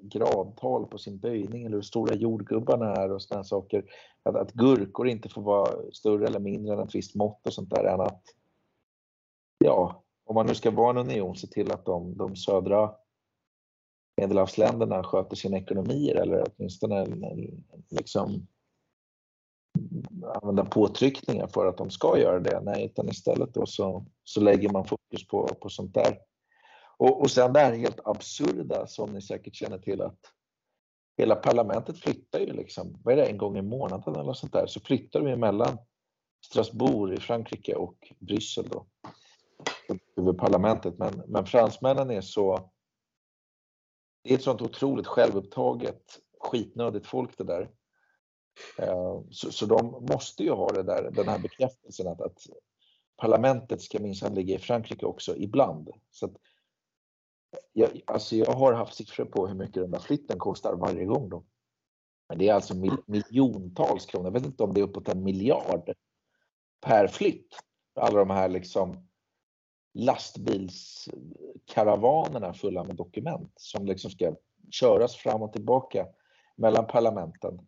[0.00, 3.84] gradtal på sin böjning eller hur stora jordgubbarna är och sådana saker.
[4.22, 7.70] Att, att gurkor inte får vara större eller mindre än ett visst mått och sånt
[7.70, 8.22] där än att
[9.58, 12.94] ja, om man nu ska vara en union, se till att de, de södra
[14.16, 17.06] medelhavsländerna sköter sina ekonomier eller åtminstone
[17.88, 18.46] liksom
[20.30, 22.60] använda påtryckningar för att de ska göra det.
[22.60, 26.18] Nej, utan istället då så, så lägger man fokus på, på sånt där.
[26.96, 30.18] Och, och sen det här helt absurda som ni säkert känner till att
[31.16, 34.66] hela parlamentet flyttar ju liksom, vad är det, en gång i månaden eller sånt där,
[34.66, 35.78] så flyttar vi mellan
[36.46, 38.86] Strasbourg i Frankrike och Bryssel då.
[40.16, 40.98] Över parlamentet.
[40.98, 42.70] Men, men fransmännen är så,
[44.22, 46.02] det är ett sånt otroligt självupptaget,
[46.40, 47.70] skitnödigt folk det där.
[48.78, 52.46] Eh, så, så de måste ju ha det där, den här bekräftelsen att, att
[53.16, 55.90] parlamentet ska minsann ligga i Frankrike också ibland.
[56.10, 56.32] Så att,
[57.72, 61.28] jag, alltså jag har haft siffror på hur mycket den där flytten kostar varje gång.
[61.28, 61.44] Då.
[62.28, 64.26] Men det är alltså mil, miljontals kronor.
[64.26, 65.92] Jag vet inte om det är uppåt en miljard
[66.80, 67.58] per flytt.
[67.94, 69.08] Alla de här liksom
[69.94, 74.34] lastbilskaravanerna fulla med dokument som liksom ska
[74.70, 76.06] köras fram och tillbaka
[76.56, 77.66] mellan parlamenten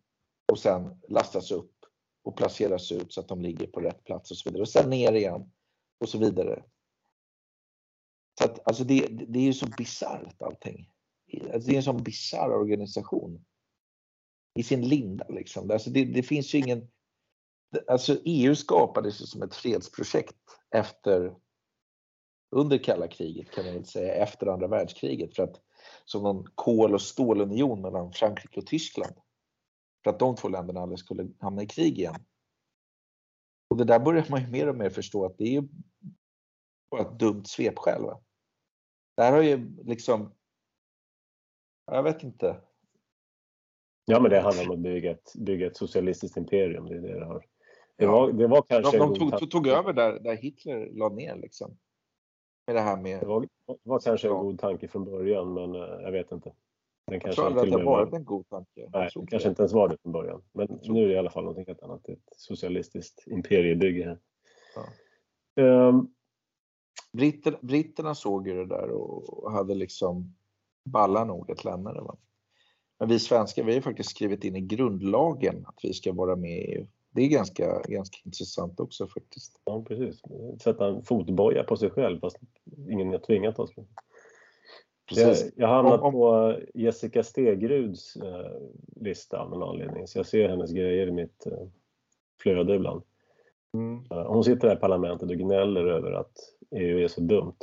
[0.51, 1.85] och sen lastas upp
[2.23, 4.61] och placeras ut så att de ligger på rätt plats och så vidare.
[4.61, 5.51] Och sen ner igen
[5.99, 6.63] och så vidare.
[8.39, 10.89] Så att, alltså det, det är ju så bisarrt allting.
[11.53, 13.45] Alltså det är en sån bisarr organisation.
[14.59, 15.71] I sin linda liksom.
[15.71, 16.87] Alltså det, det finns ju ingen...
[17.87, 20.37] Alltså EU skapades ju som ett fredsprojekt
[20.75, 21.35] efter
[22.55, 25.61] under kalla kriget kan man väl säga, efter andra världskriget för att
[26.05, 29.15] som någon kol och stålunion mellan Frankrike och Tyskland.
[30.03, 32.15] För att de två länderna aldrig skulle hamna i krig igen.
[33.69, 35.67] Och det där börjar man ju mer och mer förstå att det är ju
[36.91, 38.01] bara ett dumt svepskäl.
[38.01, 38.21] Va?
[39.15, 40.33] Det här har ju liksom,
[41.85, 42.61] jag vet inte.
[44.05, 46.85] Ja men det handlar om att bygga ett, bygga ett socialistiskt imperium.
[46.85, 47.45] Det, är det, det, har.
[47.95, 51.35] det, var, det var kanske de, de tog, tog, över där, där Hitler la ner
[51.35, 51.77] liksom.
[52.67, 53.19] Med det här med...
[53.19, 53.47] Det var,
[53.83, 56.53] var kanske en god tanke från början men uh, jag vet inte.
[57.07, 58.89] Den jag tror aldrig att det har varit en god tanke.
[58.93, 60.41] Nej, det kanske inte ens var det från början.
[60.51, 62.09] Men nu är det i alla fall något helt annat.
[62.09, 64.19] Ett socialistiskt imperiebygge här.
[65.55, 65.87] Ja.
[65.87, 66.13] Um,
[67.13, 70.35] Britter, britterna såg ju det där och hade liksom
[70.83, 72.01] ballar nog att lämna det.
[72.01, 72.17] Va?
[72.99, 76.51] Men vi svenskar, vi har faktiskt skrivit in i grundlagen att vi ska vara med
[76.51, 76.87] i EU.
[77.11, 79.61] Det är ganska, ganska intressant också faktiskt.
[79.65, 80.21] Ja, precis.
[80.63, 82.37] Sätta en fotboja på sig själv fast
[82.89, 83.71] ingen har tvingat oss.
[85.15, 85.53] Precis.
[85.55, 86.13] Jag, har hamnat om, om...
[86.13, 88.51] på Jessica Stegruds eh,
[88.95, 91.67] lista av någon anledning, så jag ser hennes grejer i mitt eh,
[92.41, 93.01] flöde ibland.
[93.73, 94.05] Mm.
[94.11, 96.37] Eh, hon sitter där i parlamentet och gnäller över att
[96.75, 97.57] EU är så dumt.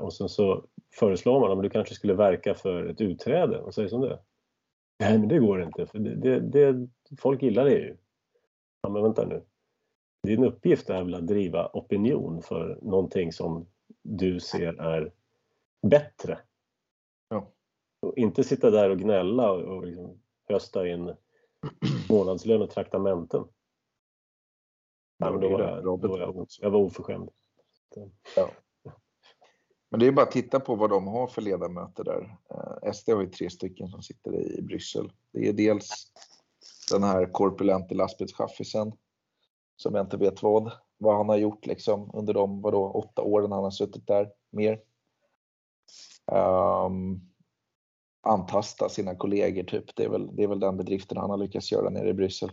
[0.00, 3.60] Och sen så föreslår man om du kanske skulle verka för ett utträde.
[3.60, 4.18] Vad sägs om det?
[5.00, 5.86] Nej, men det går inte.
[5.86, 7.96] För det, det, det, folk gillar EU.
[8.82, 9.42] Ja, men vänta nu.
[10.22, 13.66] Din uppgift är väl att driva opinion för någonting som
[14.02, 15.12] du ser är
[15.82, 16.38] bättre.
[17.28, 17.50] Ja.
[18.00, 21.14] Och inte sitta där och gnälla och, och liksom hösta in
[22.08, 23.44] månadslön och traktamenten.
[25.18, 27.30] Ja, då, var jag, då var jag, jag var oförskämd.
[28.36, 28.50] Ja.
[29.90, 32.36] Men det är bara att titta på vad de har för ledamöter där.
[32.50, 35.12] Eh, SD har ju tre stycken som sitter i Bryssel.
[35.32, 36.12] Det är dels
[36.92, 38.92] den här korpulente lastbilschaffisen
[39.76, 43.52] som jag inte vet vad, vad han har gjort liksom under de vadå, åtta åren
[43.52, 44.80] han har suttit där, mer.
[46.30, 47.20] Um,
[48.22, 49.96] antasta sina kollegor typ.
[49.96, 52.52] Det är, väl, det är väl den bedriften han har lyckats göra nere i Bryssel.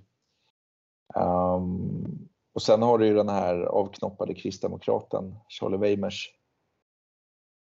[1.15, 6.33] Um, och sen har du ju den här avknoppade kristdemokraten Charlie Weimers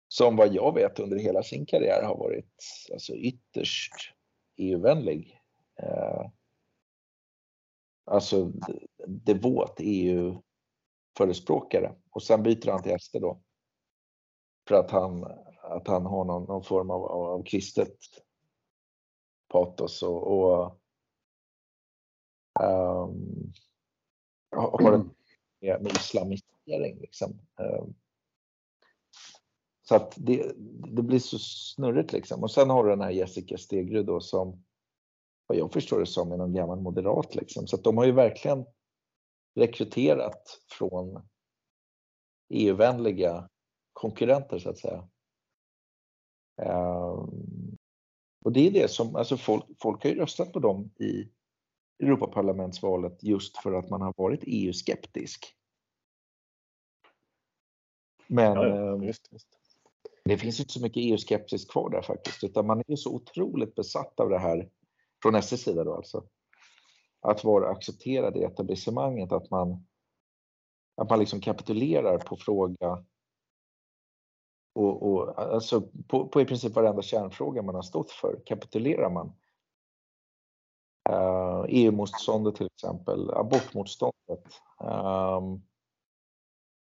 [0.07, 2.63] som vad jag vet under hela sin karriär har varit
[2.93, 3.93] alltså, ytterst
[4.57, 5.39] EU-vänlig.
[5.83, 6.29] Uh,
[8.05, 8.51] alltså
[9.07, 13.41] devot EU-förespråkare och sen byter han till SD då.
[14.67, 15.25] För att han,
[15.63, 17.97] att han har någon, någon form av, av kristet
[19.47, 20.79] patos och, och
[22.59, 23.53] um,
[24.51, 24.97] har det
[25.61, 26.99] med, med islamisering.
[26.99, 27.39] Liksom.
[27.59, 27.93] Um,
[29.81, 30.53] så att det,
[30.95, 32.43] det blir så snurrigt liksom.
[32.43, 34.63] Och sen har du den här Jessica Stegrud då som
[35.47, 37.67] vad jag förstår det som är någon gammal moderat liksom.
[37.67, 38.65] Så att de har ju verkligen
[39.55, 41.27] rekryterat från
[42.49, 43.49] EU-vänliga
[43.93, 45.09] konkurrenter så att säga.
[46.55, 47.77] Um,
[48.45, 51.29] och det är det som, alltså folk, folk har ju röstat på dem i
[52.03, 55.55] Europaparlamentsvalet just för att man har varit EU-skeptisk.
[58.27, 59.47] Men ja, ja, ehm, just, just.
[60.23, 64.19] det finns inte så mycket EU-skepsis kvar där faktiskt, utan man är så otroligt besatt
[64.19, 64.69] av det här
[65.23, 66.27] från SS sida då alltså.
[67.21, 69.85] Att vara accepterad i etablissemanget, att man,
[70.95, 73.05] att man liksom kapitulerar på fråga
[74.73, 79.33] och, och alltså på, på, i princip varenda kärnfråga man har stått för kapitulerar man.
[81.09, 85.63] Eh, uh, EU-motståndet till exempel, abortmotståndet, um,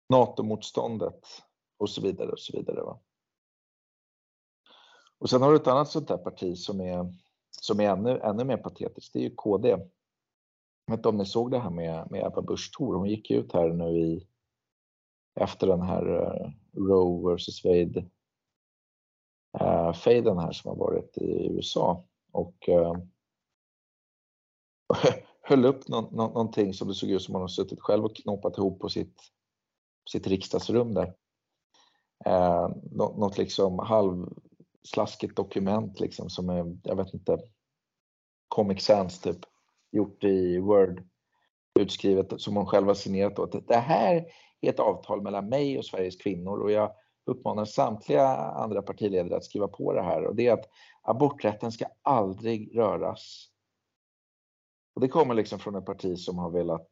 [0.10, 1.26] NATO-motståndet
[1.78, 2.82] och så vidare och så vidare.
[2.82, 3.00] Va?
[5.20, 7.14] Och sen har du ett annat sånt där parti som är,
[7.62, 9.70] som är ännu, ännu mer patetiskt, det är ju KD.
[9.70, 9.80] Jag
[10.92, 13.54] vet inte om ni såg det här med, med Ebba Busch Thor, hon gick ut
[13.54, 14.28] här nu i
[15.36, 18.06] efter den här uh, Roe vs Wade
[19.60, 22.94] eh, fejden här som har varit i USA och eh,
[25.42, 28.80] höll upp nå någonting som det såg ut som hon suttit själv och knoppat ihop
[28.80, 29.22] på sitt,
[30.10, 31.14] sitt riksdagsrum där.
[32.26, 37.40] Eh, något liksom halvslaskigt dokument liksom som är, jag vet inte,
[38.48, 39.40] Comic Sans typ,
[39.92, 41.04] gjort i Word,
[41.80, 43.46] utskrivet som hon själv har signerat då.
[43.46, 44.26] Det här
[44.68, 46.96] är ett avtal mellan mig och Sveriges kvinnor och jag
[47.26, 50.70] uppmanar samtliga andra partiledare att skriva på det här och det är att
[51.02, 53.50] aborträtten ska aldrig röras
[54.96, 56.90] Och det kommer liksom från ett parti som har velat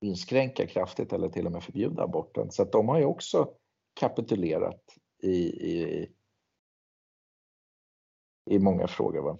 [0.00, 2.50] inskränka kraftigt eller till och med förbjuda aborten.
[2.50, 3.54] Så att de har ju också
[3.94, 4.82] kapitulerat
[5.22, 5.36] i,
[5.72, 6.08] i,
[8.50, 9.22] i många frågor.
[9.22, 9.38] Va?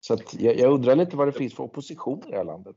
[0.00, 2.76] Så att jag, jag undrar lite vad det finns för opposition i det här landet.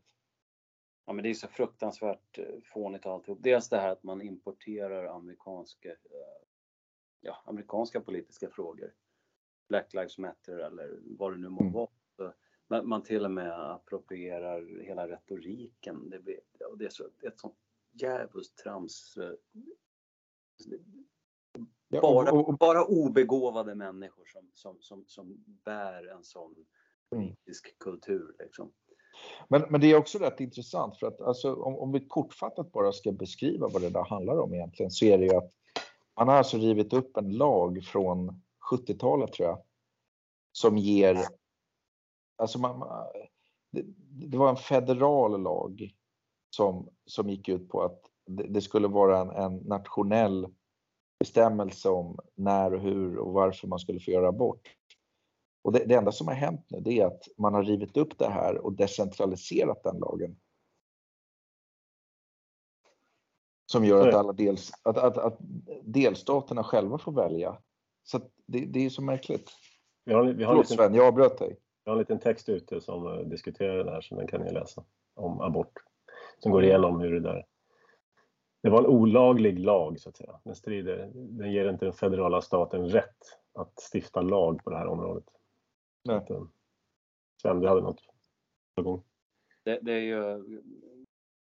[1.08, 3.40] Ja, men det är så fruktansvärt eh, fånigt alltihop.
[3.42, 6.46] Dels det här att man importerar amerikanska, eh,
[7.22, 8.94] ja, amerikanska politiska frågor.
[9.70, 11.74] Black Lives Matter eller vad det nu må Mm.
[11.74, 11.88] vara.
[12.68, 16.10] Man, man till och med approprierar hela retoriken.
[16.10, 16.40] Det, blir,
[16.78, 17.56] det är så, ett sånt
[17.92, 19.18] djävulskt trams.
[19.18, 19.32] eh,
[22.02, 26.66] Bara, bara obegåvade människor som, som, som, som bär en sån
[27.12, 27.28] Mm.
[27.28, 28.36] politisk kultur.
[28.40, 28.74] Liksom
[29.48, 32.92] men, men det är också rätt intressant för att alltså, om, om vi kortfattat bara
[32.92, 35.52] ska beskriva vad det där handlar om egentligen så är det ju att
[36.18, 39.62] man har alltså rivit upp en lag från 70-talet tror jag
[40.52, 41.18] som ger
[42.38, 43.08] Alltså man, man,
[43.72, 43.84] det,
[44.30, 45.94] det var en federal lag
[46.50, 50.48] som, som gick ut på att det, det skulle vara en, en nationell
[51.20, 54.68] bestämmelse om när och hur och varför man skulle få göra abort.
[55.62, 58.18] Och det, det enda som har hänt nu det är att man har rivit upp
[58.18, 60.40] det här och decentraliserat den lagen.
[63.66, 65.38] Som gör att, alla dels, att, att, att
[65.84, 67.62] delstaterna själva får välja.
[68.04, 69.52] Så det, det är så märkligt.
[70.06, 71.58] Vi har, vi, har Förlåt liten, Sven, jag avbröt dig.
[71.84, 74.52] vi har en liten text ute som eh, diskuterar det här, så den kan ni
[74.52, 74.84] läsa.
[75.16, 75.74] Om abort.
[76.40, 77.46] Som går igenom hur det där...
[78.64, 80.40] Det var en olaglig lag, så att säga.
[80.44, 83.18] Den, strider, den ger inte den federala staten rätt
[83.54, 85.26] att stifta lag på det här området.
[86.08, 86.22] Så Nej.
[86.22, 86.44] att, eh,
[87.42, 88.02] Sven, du hade något
[88.76, 89.04] på gång?
[89.64, 90.64] Det, det är ju ett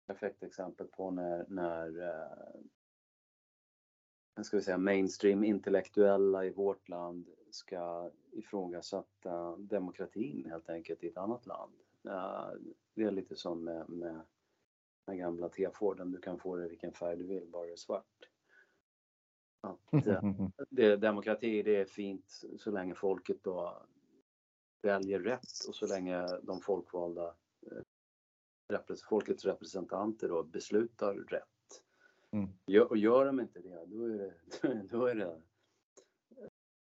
[0.07, 2.01] perfekt exempel på när, när
[4.37, 11.07] eh, ska vi säga, mainstream intellektuella i vårt land ska ifrågasätta demokratin helt enkelt i
[11.07, 11.73] ett annat land.
[12.05, 12.49] Eh,
[12.93, 14.21] det är lite som med, med
[15.05, 18.29] den gamla T-Forden, du kan få det vilken färg du vill, bara det är svart.
[19.61, 20.23] Att, eh,
[20.69, 23.87] det, demokrati det är fint så länge folket då
[24.87, 27.35] väljer rätt och så länge de folkvalda
[27.71, 27.81] eh,
[28.73, 31.83] repres- folkets representanter då beslutar rätt.
[32.31, 32.49] Mm.
[32.65, 34.33] Gör, och gör de inte det, då är det,
[34.91, 35.41] då är det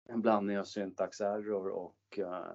[0.09, 2.45] en blandning av syntaxerror och uh,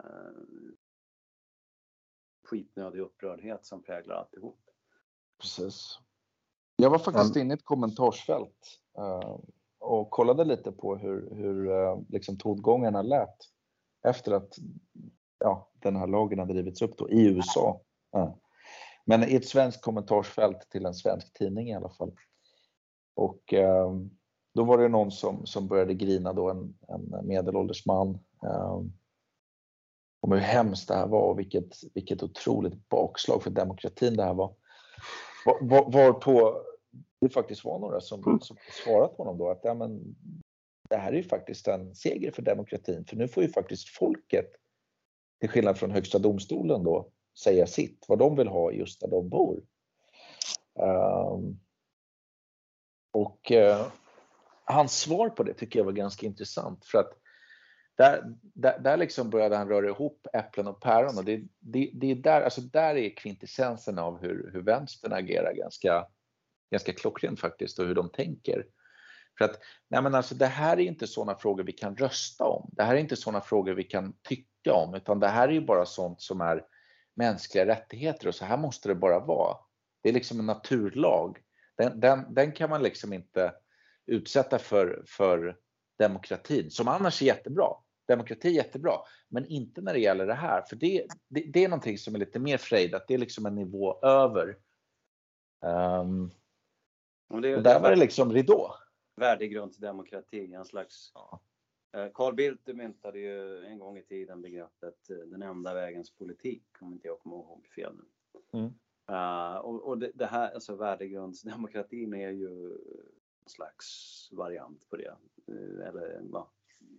[2.45, 4.61] skitnödig upprördhet som präglar alltihop.
[5.41, 5.99] Precis.
[6.77, 9.39] Jag var faktiskt inne i ett kommentarsfält eh,
[9.79, 13.37] och kollade lite på hur, hur eh, liksom tongångarna lät
[14.03, 14.59] efter att
[15.43, 17.81] ja, den här lagen hade drivits upp då, i USA.
[18.13, 18.39] Ja.
[19.05, 22.13] Men i ett svenskt kommentarsfält till en svensk tidning i alla fall.
[23.15, 23.93] Och eh,
[24.55, 28.19] då var det någon som, som började grina då, en, en medelålders man.
[28.45, 28.83] Eh,
[30.21, 34.35] om hur hemskt det här var och vilket, vilket otroligt bakslag för demokratin det här
[34.35, 34.55] var.
[35.45, 36.63] Var, var, varpå
[37.21, 40.17] det faktiskt var några som, som svarat honom då att ja, men,
[40.91, 44.51] det här är ju faktiskt en seger för demokratin för nu får ju faktiskt folket
[45.43, 49.29] till skillnad från högsta domstolen då säga sitt, vad de vill ha just där de
[49.29, 49.63] bor.
[50.75, 51.61] Um,
[53.13, 53.87] och uh,
[54.65, 57.13] hans svar på det tycker jag var ganska intressant för att
[57.97, 62.11] där, där, där liksom började han röra ihop äpplen och päron och det, det, det
[62.11, 66.07] är där, alltså där är kvintessensen av hur, hur vänstern agerar ganska,
[66.71, 68.67] ganska klockrent faktiskt och hur de tänker.
[69.39, 72.71] För att nej men alltså, det här är inte sådana frågor vi kan rösta om.
[72.73, 75.61] Det här är inte sådana frågor vi kan tycka om utan det här är ju
[75.61, 76.65] bara sånt som är
[77.15, 79.57] mänskliga rättigheter och så här måste det bara vara.
[80.03, 81.39] Det är liksom en naturlag.
[81.77, 83.55] Den, den, den kan man liksom inte
[84.07, 85.57] utsätta för, för
[85.99, 87.69] demokratin som annars är jättebra.
[88.09, 88.93] Demokrati är jättebra,
[89.29, 92.19] men inte när det gäller det här, för det, det, det är någonting som är
[92.19, 93.05] lite mer frejdat.
[93.09, 94.57] Det är liksom en nivå över.
[95.65, 96.31] Um,
[97.29, 98.75] Och det, och där var det liksom ridå.
[99.17, 101.41] värdegrundsdemokrati, en slags Ja.
[101.93, 106.65] Eh, Carl Bildt myntade ju en gång i tiden begreppet eh, den enda vägens politik,
[106.81, 108.05] om inte jag kommer ihåg fel nu.
[108.59, 108.75] Mm.
[109.09, 112.73] Eh, och och det, det här, alltså värdegrundsdemokratin är ju
[113.43, 115.17] en slags variant på det.
[115.87, 116.51] Eller ja,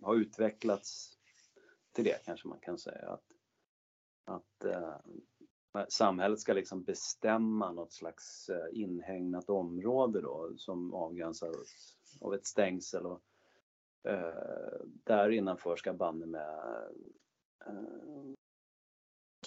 [0.02, 1.18] har utvecklats
[1.92, 3.08] till det kanske man kan säga.
[3.08, 3.24] Att,
[4.24, 4.96] att eh,
[5.88, 11.56] samhället ska liksom bestämma något slags inhägnat område då som avgränsas
[12.20, 13.22] av ett stängsel och
[14.04, 16.48] eh, där innanför ska banne med
[17.66, 18.34] eh,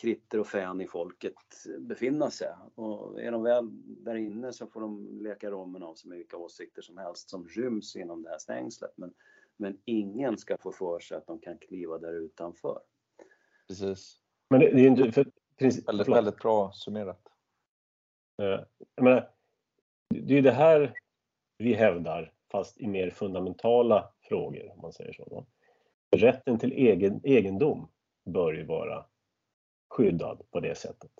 [0.01, 1.35] kritter och fän i folket
[1.79, 2.49] befinna sig.
[2.75, 3.67] Och är de väl
[4.03, 7.47] där inne så får de leka rommen av sig med vilka åsikter som helst som
[7.47, 8.91] ryms inom det här stängslet.
[8.95, 9.13] Men,
[9.57, 12.79] men ingen ska få för sig att de kan kliva där utanför.
[13.67, 14.19] Precis.
[14.49, 15.11] Men det, det är ju inte...
[15.11, 15.25] För,
[15.57, 17.21] princip, Väldigt, väldigt bra summerat.
[18.41, 18.63] Eh,
[18.95, 19.29] jag menar,
[20.09, 20.93] det är det här
[21.57, 25.25] vi hävdar, fast i mer fundamentala frågor, om man säger så.
[25.29, 25.45] Då.
[26.17, 27.87] Rätten till egen, egendom
[28.25, 29.05] bör ju vara
[29.89, 31.11] skyddad på det sättet.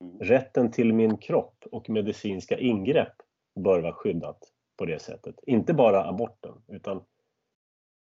[0.00, 0.18] Mm.
[0.18, 3.14] Rätten till min kropp och medicinska ingrepp
[3.54, 4.38] bör vara skyddat
[4.76, 5.34] på det sättet.
[5.46, 7.04] Inte bara aborten, utan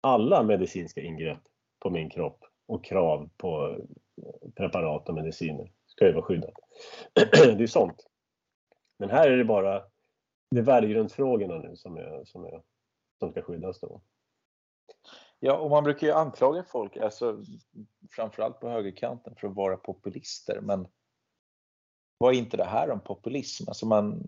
[0.00, 1.42] alla medicinska ingrepp
[1.78, 3.76] på min kropp och krav på
[4.54, 6.54] preparat och mediciner ska ju vara skyddat.
[7.56, 8.06] Det är sånt.
[8.98, 9.82] Men här är det bara
[10.50, 12.62] det är värdegrundsfrågorna nu som, är, som, är,
[13.18, 14.00] som ska skyddas då.
[15.40, 17.44] Ja, och man brukar ju anklaga folk, alltså
[18.10, 20.60] framförallt på högerkanten, för att vara populister.
[20.60, 20.88] Men
[22.18, 23.68] vad är inte det här om populism?
[23.68, 24.24] Alltså man,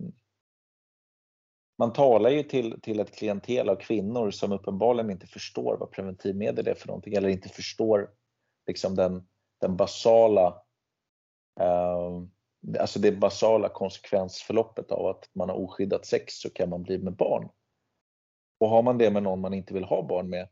[1.78, 6.68] man talar ju till, till ett klientel av kvinnor som uppenbarligen inte förstår vad preventivmedel
[6.68, 8.10] är för någonting eller inte förstår
[8.66, 9.28] liksom den,
[9.60, 10.62] den basala
[11.60, 12.22] eh,
[12.80, 17.16] alltså det basala konsekvensförloppet av att man har oskyddat sex så kan man bli med
[17.16, 17.48] barn.
[18.62, 20.48] Och har man det med någon man inte vill ha barn med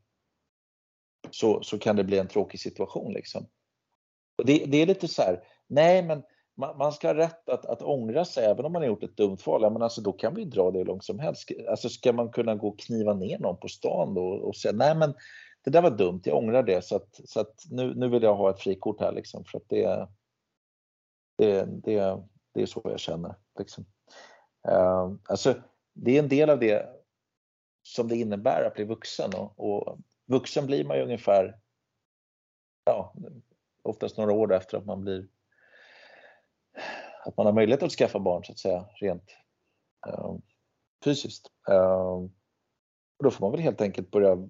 [1.31, 3.13] så, så kan det bli en tråkig situation.
[3.13, 3.47] Liksom.
[4.39, 6.23] Och det, det är lite så här, nej men
[6.57, 9.17] man, man, ska ha rätt att, att ångra sig även om man har gjort ett
[9.17, 9.63] dumt val.
[9.63, 11.51] Ja, men alltså, då kan vi dra det hur långt som helst.
[11.69, 14.95] Alltså, ska man kunna gå och kniva ner någon på stan då och säga nej
[14.95, 15.15] men
[15.65, 18.35] det där var dumt, jag ångrar det så att, så att nu, nu vill jag
[18.35, 20.09] ha ett frikort här liksom för att det,
[21.39, 22.23] det, det,
[22.55, 23.35] det är så jag känner.
[23.59, 23.85] Liksom.
[24.69, 25.55] Uh, alltså,
[25.93, 27.00] det är en del av det
[27.83, 31.61] som det innebär att bli vuxen och, och vuxen blir man ju ungefär
[32.85, 33.15] ja,
[33.83, 35.29] oftast några år efter att man blir
[37.25, 39.37] att man har möjlighet att skaffa barn så att säga rent
[40.09, 40.37] uh,
[41.05, 41.51] fysiskt.
[41.71, 42.29] Uh,
[43.17, 44.49] och då får man väl helt enkelt börja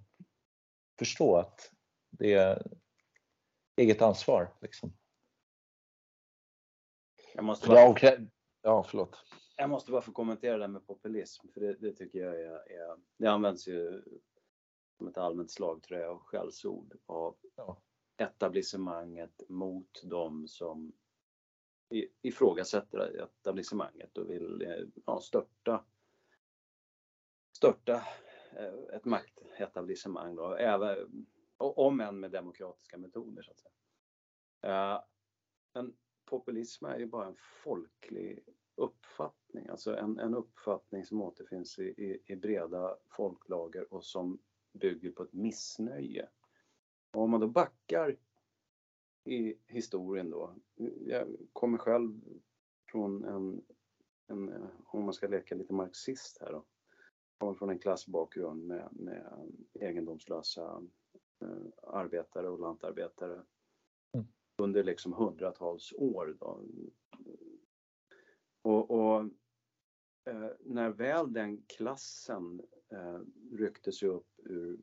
[0.98, 1.70] förstå att
[2.10, 2.62] det är
[3.76, 4.54] eget ansvar.
[4.60, 4.92] Liksom.
[7.34, 7.96] Jag måste bara,
[8.62, 9.24] ja, förlåt.
[9.60, 12.70] Jag måste bara få kommentera det här med populism, för det, det tycker jag är,
[12.72, 14.02] är, det används ju
[14.98, 17.82] som ett allmänt slagträ och skällsord av Ja.
[18.16, 20.92] etablissemanget mot de som
[21.94, 25.84] i- ifrågasätter etablissemanget och vill eh, ja, störta,
[27.56, 27.94] störta
[28.56, 30.36] eh, ett maktetablissemang.
[30.36, 33.42] Då, även, om än med demokratiska metoder.
[33.42, 33.72] Så att säga.
[34.94, 35.02] Eh,
[35.74, 38.44] Men populism är ju bara en folklig
[39.50, 44.38] uppfattning, alltså en, en uppfattning som återfinns i, i, i breda folklager och som
[44.72, 46.28] bygger på ett missnöje.
[47.12, 48.16] Och om man då backar
[49.24, 50.54] i historien då.
[51.06, 52.20] Jag kommer själv
[52.90, 53.62] från en,
[54.26, 56.64] en om man ska leka lite marxist här då.
[57.38, 60.82] Kommer från en klassbakgrund med, med egendomslösa
[61.40, 63.42] eh, arbetare och lantarbetare
[64.12, 64.26] Mm.
[64.58, 66.36] under liksom hundratals år.
[66.40, 66.64] Då.
[68.62, 69.24] Och, och
[70.24, 72.62] eh, när väl den klassen
[72.92, 73.20] eh,
[73.52, 74.78] ryckte sig upp ur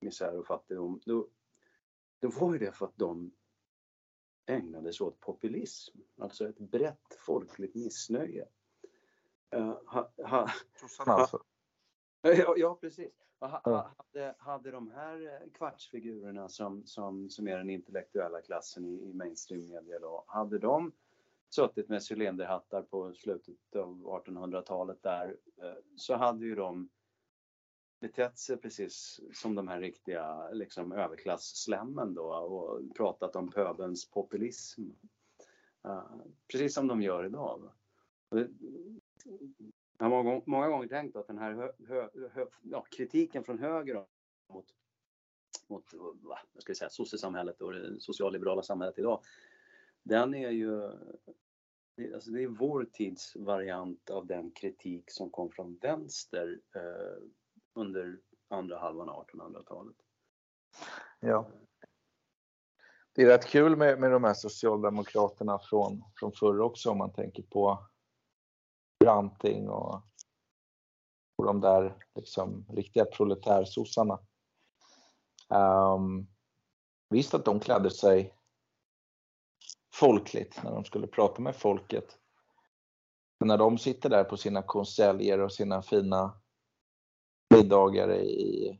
[0.00, 1.28] misär och fattigdom, då,
[2.18, 3.32] då var ju det för att de
[4.46, 8.48] ägnade sig åt populism, alltså ett brett folkligt missnöje.
[9.50, 11.42] Eh, ha, ha, Sossarna alltså.
[12.22, 13.12] Ja, ja precis.
[13.40, 19.10] Ha- Hade, hade de här eh, kvartsfigurerna som, som, som är den intellektuella klassen i,
[19.10, 20.92] i mainstream-media då, hade de
[21.54, 26.88] suttit med cylinderhattar på slutet av 1800-talet där eh, så hade ju de
[28.00, 34.82] betett sig precis som de här riktiga liksom, överklasslämmen då och pratat om pöbelns populism.
[35.86, 36.16] Uh,
[36.52, 37.72] precis som de gör idag.
[38.28, 38.50] Och det-
[39.98, 43.58] jag har många, många gånger tänkt att den här hö, hö, hö, ja, kritiken från
[43.58, 44.06] höger
[44.48, 44.66] mot,
[45.66, 45.84] mot
[46.22, 49.20] vad ska jag säga, sossesamhället och det socialliberala samhället idag.
[50.02, 50.92] Den är ju
[51.96, 57.28] det, alltså det är vår tids variant av den kritik som kom från vänster eh,
[57.74, 59.96] under andra halvan av 1800-talet.
[61.20, 61.50] Ja.
[63.12, 67.12] Det är rätt kul med, med de här socialdemokraterna från, från förr också om man
[67.12, 67.86] tänker på
[69.00, 69.94] Branting och,
[71.36, 74.18] och de där liksom riktiga proletärsossarna.
[75.48, 75.58] Um,
[76.18, 76.26] ehm,
[77.08, 78.34] visst att de klädde sig
[79.92, 82.18] folkligt när de skulle prata med folket.
[83.44, 86.40] När de sitter där på sina konseljer och sina fina
[87.54, 88.78] middagar i,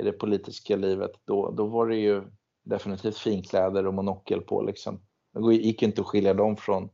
[0.00, 2.22] i det politiska livet, då, då var det ju
[2.62, 5.00] definitivt finkläder och monokel på liksom.
[5.32, 6.90] Det gick inte att skilja dem från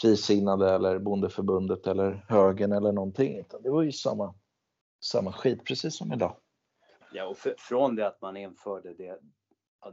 [0.00, 3.38] frisinnade eller bondeförbundet eller högern eller någonting.
[3.38, 4.34] Utan det var ju samma,
[5.04, 6.36] samma skit precis som idag.
[7.12, 9.18] Ja, och för, från det att man införde det,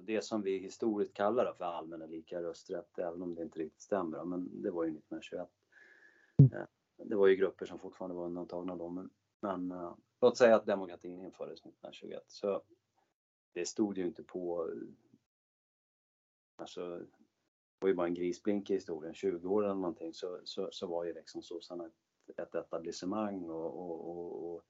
[0.02, 3.82] det som vi historiskt kallar för allmän och lika rösträtt, även om det inte riktigt
[3.82, 4.24] stämmer.
[4.24, 5.50] Men det var ju 1921.
[6.54, 6.66] Eh,
[6.98, 9.10] det var ju grupper som fortfarande var undantagna då, men,
[9.40, 12.24] men uh, låt säga att demokratin infördes 1921.
[12.28, 12.62] Så
[13.54, 14.72] det stod ju inte på...
[16.56, 20.70] Alltså, det var ju bara en grisblink i historien, 20 år eller någonting, så, så,
[20.72, 24.64] så var ju liksom sossarna ett, ett etablissemang och, och, och, och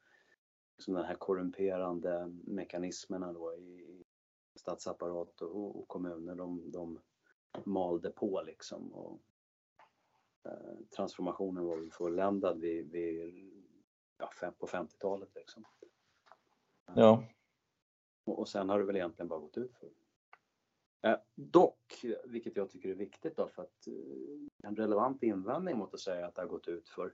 [0.77, 3.94] liksom den här korrumperande mekanismerna då i,
[4.55, 6.99] statsapparat och, och kommuner, de, de
[7.63, 8.93] malde på liksom.
[8.93, 9.21] Och,
[10.45, 13.53] eh, transformationen var väl fulländad vid, vid,
[14.17, 15.65] ja, fem, på 50-talet liksom.
[16.95, 17.23] Ja.
[18.25, 19.89] Och, och sen har det väl egentligen bara gått ut för.
[21.01, 25.93] Eh, dock, vilket jag tycker är viktigt då, för att eh, en relevant invändning mot
[25.93, 27.13] att säga att det har gått ut för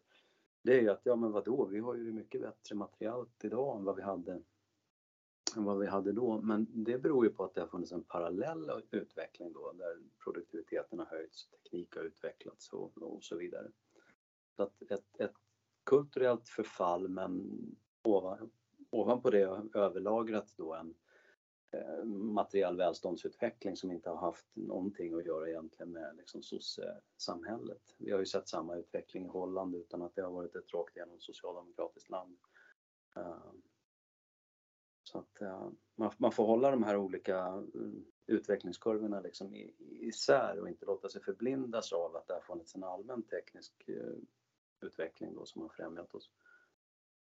[0.64, 3.84] det är ju att, ja men vadå, vi har ju mycket bättre material idag än
[3.84, 4.42] vad vi hade
[5.58, 6.42] än vad vi hade då.
[6.42, 11.00] Men det beror ju på att det har funnits en parallell utveckling då där produktiviteten
[11.00, 13.72] har höjts, teknik har utvecklats och, och så vidare.
[14.56, 15.34] Så att ett, ett
[15.84, 17.60] kulturellt förfall men
[18.04, 18.52] ovan,
[18.90, 20.96] ovanpå det överlagrat då en
[21.72, 26.42] eh, materiell välståndsutveckling som inte har haft någonting att göra egentligen med liksom
[27.18, 27.96] samhället.
[27.98, 30.96] Vi har ju sett samma utveckling i Holland utan att det har varit ett rakt
[30.96, 32.38] igenom socialdemokratiskt land.
[33.18, 33.54] Uh,
[35.12, 37.94] så att uh, man, man, får hålla de här olika uh,
[38.28, 42.84] utvecklingskurvorna liksom i, isär och inte låta sig förblindas av att det har funnits en
[42.84, 44.18] allmän teknisk uh,
[44.82, 46.30] utveckling då som har främjat oss.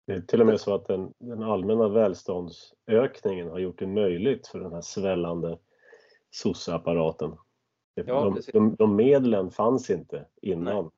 [0.05, 4.47] Det är till och med så att den, den allmänna välståndsökningen har gjort det möjligt
[4.47, 5.59] för den här svällande
[6.29, 7.37] sosseapparaten.
[7.93, 10.91] Ja, de, de, de, medlen fanns inte innan.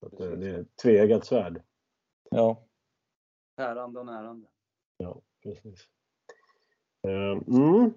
[0.00, 1.62] Det, det, är ett tveeggat svärd.
[2.30, 2.66] Ja.
[3.56, 4.48] Härande och närande.
[5.00, 5.88] Ja, precis.
[7.02, 7.92] Eh, mm.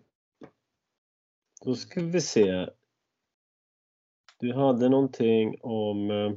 [1.66, 2.70] Då ska vi se.
[4.40, 6.12] Du hade någonting om...
[6.12, 6.34] Eh,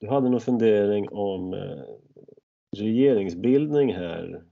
[0.00, 1.84] du hade någon fundering om eh,
[2.76, 4.44] regeringsbildning här,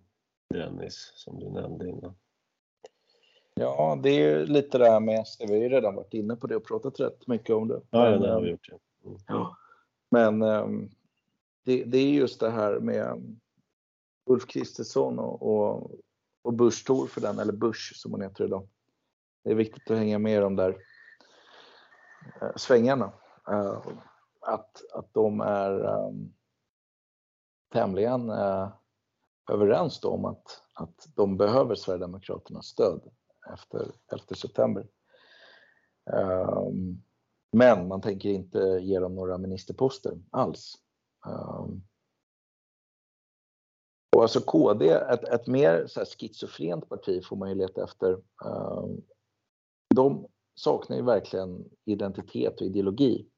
[0.54, 2.14] Dennis, som du nämnde innan.
[3.54, 5.42] Ja, det är lite det här med SD.
[5.48, 7.80] Vi har ju redan varit inne på det och pratat rätt mycket om det.
[7.90, 8.68] Ja, ja det har vi gjort.
[9.04, 9.18] Mm.
[9.26, 9.56] Ja.
[10.10, 10.90] Men um,
[11.64, 13.36] det, det, är just det här med
[14.24, 15.90] Ulf Kristersson och, och,
[16.42, 18.68] och Busch Thor för den, eller Busch som hon heter idag.
[19.44, 20.76] Det är viktigt att hänga med i de där
[22.40, 23.12] eh, svängarna.
[23.48, 23.82] Eh,
[24.40, 26.10] att, att de är eh,
[27.72, 28.72] tämligen eh,
[29.50, 33.10] överens då om att, att de behöver Sverigedemokraternas stöd
[33.52, 33.78] efter
[34.12, 34.86] 11 september.
[36.10, 37.02] Ehm,
[37.52, 40.74] men man tänker inte ge dem några ministerposter alls.
[41.26, 41.82] Um,
[44.22, 48.12] och alltså KD, ett, ett mer så här schizofrent parti får man ju leta efter.
[48.44, 49.02] Ehm,
[49.94, 53.28] de saknar ju verkligen identitet och ideologi.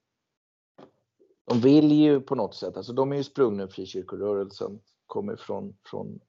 [1.45, 5.77] De vill ju på något sätt, alltså de är ju sprungna ur frikyrkorörelsen, kommer från,
[5.85, 6.21] från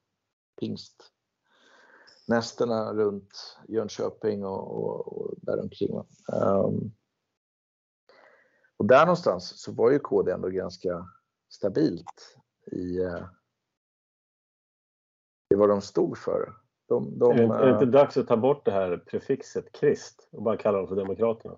[0.60, 5.96] pingstnästerna runt Jönköping och, och, och däromkring.
[6.32, 6.92] Um,
[8.76, 11.08] och där någonstans så var ju KD ändå ganska
[11.48, 12.36] stabilt
[12.72, 13.24] i, uh,
[15.56, 16.52] i vad de stod för.
[16.88, 19.72] De, de, är, det, är det inte eh, dags att ta bort det här prefixet
[19.72, 21.56] krist och bara kalla dem för Demokraterna?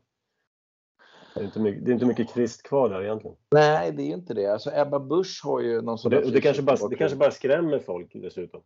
[1.34, 3.36] Det är, inte mycket, det är inte mycket krist kvar där egentligen.
[3.50, 4.46] Nej, det är inte det.
[4.46, 7.78] Alltså Ebba Busch har ju någon sån det, det, kanske bara, det kanske bara skrämmer
[7.78, 8.62] folk dessutom.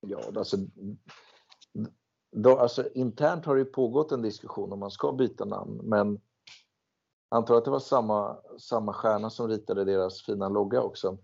[0.00, 0.56] Ja, alltså,
[2.32, 6.20] då, alltså internt har det pågått en diskussion om man ska byta namn, men
[7.28, 11.18] antar att det var samma, samma stjärna som ritade deras fina logga också.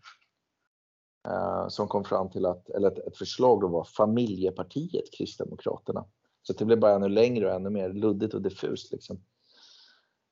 [1.27, 6.05] Eh, som kom fram till att, eller ett, ett förslag då var familjepartiet Kristdemokraterna.
[6.43, 8.93] Så det blev bara ännu längre och ännu mer luddigt och diffust.
[8.93, 9.21] Liksom.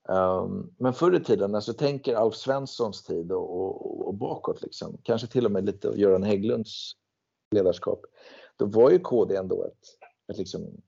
[0.08, 4.98] Um, men förr i tiden, alltså tänker Alf Svenssons tid och, och, och, bakåt, liksom,
[5.02, 6.92] kanske till och med lite Göran Hägglunds
[7.50, 8.06] ledarskap,
[8.56, 9.84] då var ju KD ändå ett,
[10.32, 10.82] ett liksom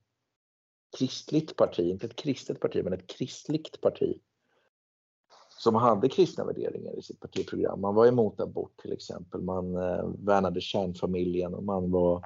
[0.97, 4.19] kristligt parti, inte ett kristet parti, men ett kristligt parti
[5.59, 7.81] som hade kristna värderingar i sitt partiprogram.
[7.81, 12.25] Man var emot abort till exempel, man eh, värnade kärnfamiljen och man var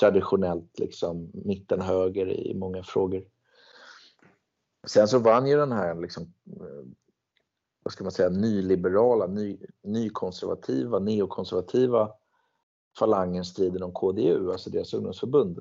[0.00, 3.24] traditionellt liksom mittenhöger i många frågor.
[4.86, 6.88] Sen så vann ju den här liksom, eh,
[7.82, 12.12] vad ska man säga, nyliberala, ny, nykonservativa, neokonservativa
[12.98, 15.58] falangen striden om KDU, alltså deras ungdomsförbund.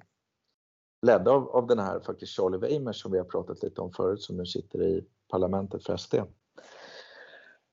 [1.01, 4.21] Ledda av, av den här faktiskt Charlie Weimers som vi har pratat lite om förut
[4.21, 6.15] som nu sitter i parlamentet för SD.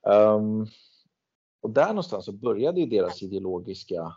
[0.03, 0.67] Um,
[1.61, 4.17] och där någonstans så började ju deras ideologiska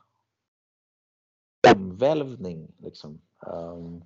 [1.76, 2.76] omvälvning.
[2.78, 3.22] Liksom.
[3.48, 4.04] Um,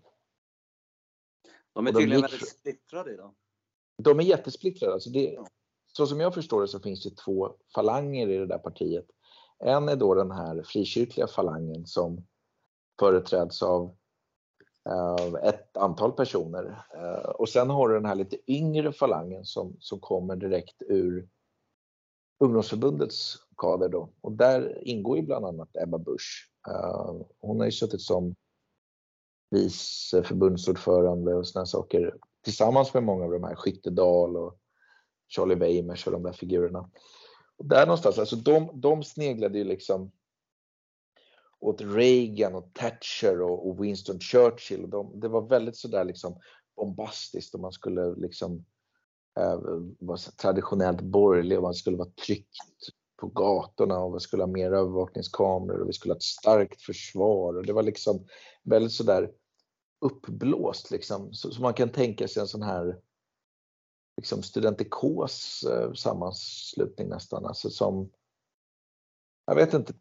[1.73, 3.35] de är tydligen de väldigt splittrade idag.
[3.97, 4.93] De är jättesplittrade.
[4.93, 5.37] Alltså det,
[5.93, 9.05] så som jag förstår det så finns det två falanger i det där partiet.
[9.59, 12.27] En är då den här frikyrkliga falangen som
[12.99, 13.95] företräds av
[15.43, 16.85] ett antal personer.
[16.93, 21.29] Eh, och sen har du den här lite yngre falangen som, som kommer direkt ur
[22.39, 24.09] ungdomsförbundets kader då.
[24.21, 26.51] Och där ingår ju bland annat Ebba Busch.
[26.67, 28.35] Eh, hon har ju suttit som
[29.51, 34.59] vice förbundsordförande och sådana saker tillsammans med många av de här Skyttedal och
[35.27, 36.89] Charlie Weimers och de där figurerna.
[37.57, 40.11] Och där någonstans, alltså de, de sneglade ju liksom
[41.59, 44.89] åt Reagan och Thatcher och, och Winston Churchill.
[44.89, 46.39] De, det var väldigt sådär liksom
[46.75, 48.65] bombastiskt och man skulle liksom
[49.39, 49.59] eh,
[50.41, 52.57] traditionellt borgerlig och man skulle vara tryggt
[53.17, 57.57] på gatorna och vi skulle ha mer övervakningskameror och vi skulle ha ett starkt försvar
[57.57, 58.25] och det var liksom
[58.63, 59.31] väldigt sådär
[60.01, 61.33] uppblåst liksom.
[61.33, 62.99] Så, så man kan tänka sig en sån här
[64.17, 68.09] liksom studentikos eh, sammanslutning nästan, alltså som
[69.45, 69.93] jag vet inte,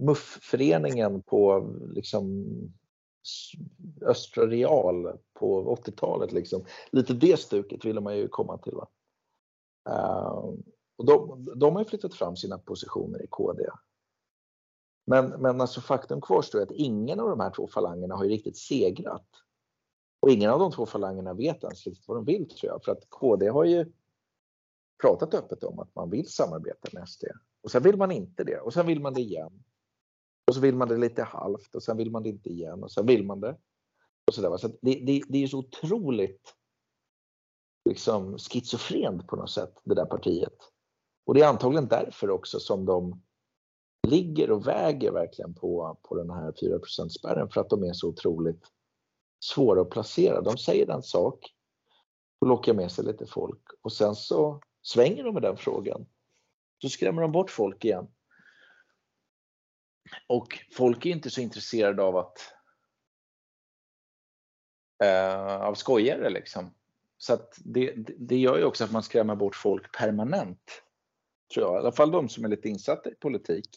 [0.00, 2.46] MUF-föreningen på liksom
[4.00, 6.32] Östra Real på 80-talet.
[6.32, 6.64] Liksom.
[6.90, 8.74] Lite det stuket ville man ju komma till.
[8.74, 8.88] Va?
[9.88, 10.54] Uh,
[10.96, 13.64] och de, de har flyttat fram sina positioner i KD.
[15.06, 18.56] Men, men alltså faktum kvarstår att ingen av de här två falangerna har ju riktigt
[18.56, 19.28] segrat.
[20.20, 22.84] Och ingen av de två falangerna vet ens riktigt vad de vill tror jag.
[22.84, 23.92] För att KD har ju
[25.02, 27.24] pratat öppet om att man vill samarbeta med SD.
[27.62, 29.64] Och sen vill man inte det och sen vill man det igen.
[30.46, 32.92] Och så vill man det lite halvt och sen vill man det inte igen och
[32.92, 33.56] sen vill man det.
[34.26, 34.56] Och så där.
[34.56, 36.54] så det, det, det är så otroligt
[37.88, 40.56] liksom schizofrent på något sätt, det där partiet.
[41.26, 43.22] Och det är antagligen därför också som de
[44.08, 48.08] ligger och väger verkligen på, på den här 4 spärren för att de är så
[48.08, 48.66] otroligt
[49.44, 50.40] svåra att placera.
[50.40, 51.54] De säger en sak
[52.40, 56.06] och lockar med sig lite folk och sen så svänger de med den frågan
[56.82, 58.08] så skrämmer de bort folk igen.
[60.26, 62.54] Och folk är inte så intresserade av att
[65.04, 66.74] eh, av skojare liksom.
[67.18, 70.82] Så att det, det gör ju också att man skrämmer bort folk permanent.
[71.54, 71.74] Tror jag.
[71.74, 73.68] I alla fall de som är lite insatta i politik.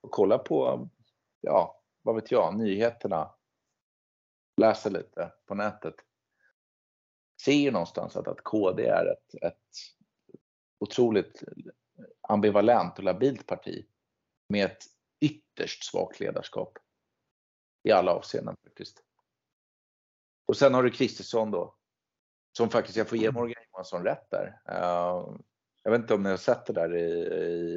[0.00, 0.88] Och kollar på,
[1.40, 3.34] ja, vad vet jag, nyheterna.
[4.56, 5.94] Läser lite på nätet.
[7.44, 9.56] Ser ju någonstans att, att KD är ett, ett
[10.78, 11.42] otroligt
[12.20, 13.86] ambivalent och labilt parti
[14.48, 14.84] med ett
[15.20, 16.78] ytterst svagt ledarskap
[17.82, 19.02] i alla avseenden faktiskt.
[20.46, 21.76] Och sen har du Kristersson då,
[22.56, 24.60] som faktiskt, jag får ge Morgan Johansson rätt där.
[24.70, 25.36] Uh,
[25.82, 27.10] jag vet inte om ni har sett det där i,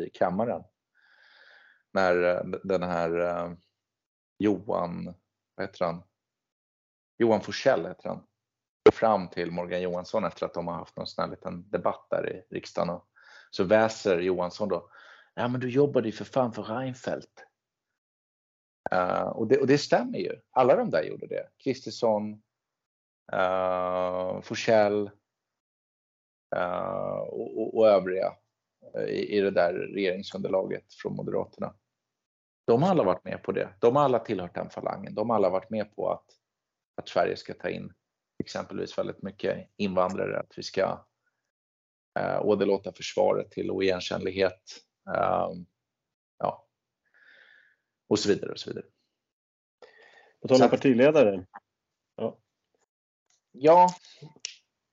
[0.05, 0.63] i kammaren.
[1.91, 3.57] När uh, den här uh,
[4.37, 5.13] Johan,
[5.55, 6.03] vad heter han?
[7.17, 8.27] Johan Forsell heter han.
[8.91, 12.29] Fram till Morgan Johansson efter att de har haft någon sån här liten debatt där
[12.29, 13.07] i riksdagen och
[13.51, 14.89] så väser Johansson då,
[15.35, 17.45] ja men du jobbade ju för fan för Reinfeldt.
[18.93, 20.39] Uh, och, det, och, det, stämmer ju.
[20.51, 21.49] Alla de där gjorde det.
[21.57, 22.31] Kristersson,
[23.33, 25.09] uh, Forsell
[26.55, 28.33] uh, och, och, övriga
[29.07, 31.75] i, i det där regeringsunderlaget från Moderaterna.
[32.65, 33.69] De har alla varit med på det.
[33.79, 35.15] De har alla tillhört den falangen.
[35.15, 36.25] De har alla varit med på att,
[36.95, 37.93] att Sverige ska ta in
[38.39, 41.05] exempelvis väldigt mycket invandrare, att vi ska
[42.19, 44.61] eh, åderlåta försvaret till oigenkännlighet.
[45.07, 45.49] Eh,
[46.37, 46.65] ja.
[48.07, 48.85] Och så vidare och så vidare.
[50.41, 51.45] På tal om partiledare.
[52.15, 52.37] Ja.
[53.51, 53.89] ja.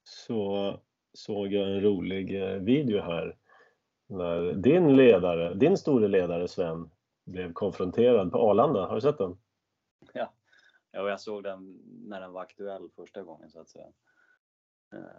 [0.04, 0.80] Så
[1.12, 3.36] såg jag en rolig eh, video här
[4.06, 6.90] när din ledare, din store ledare Sven,
[7.24, 8.86] blev konfronterad på Arlanda.
[8.86, 9.38] Har du sett den?
[10.12, 10.32] Ja,
[10.90, 13.86] ja jag såg den när den var aktuell första gången så att säga.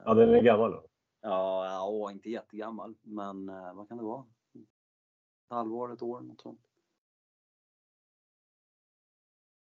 [0.05, 0.85] Ja, den är gammal då?
[1.21, 4.25] Ja, ja inte jättegammal, men eh, vad kan det vara?
[5.51, 6.61] Halvår, ett år, något sånt.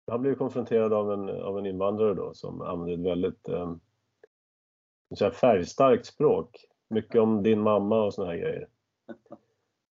[0.07, 6.07] Han blev konfronterad av en, av en invandrare då som använde ett väldigt eh, färgstarkt
[6.07, 6.65] språk.
[6.89, 8.69] Mycket om din mamma och såna här grejer.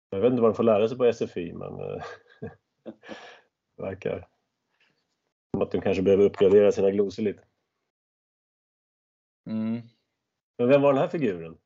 [0.09, 2.03] Jag vet inte vad de får lära sig på SFI men eh,
[3.77, 4.27] verkar
[5.51, 7.43] som att de kanske behöver uppgradera sina glosor lite.
[9.45, 9.81] Mm.
[10.57, 11.57] Men vem var den här figuren?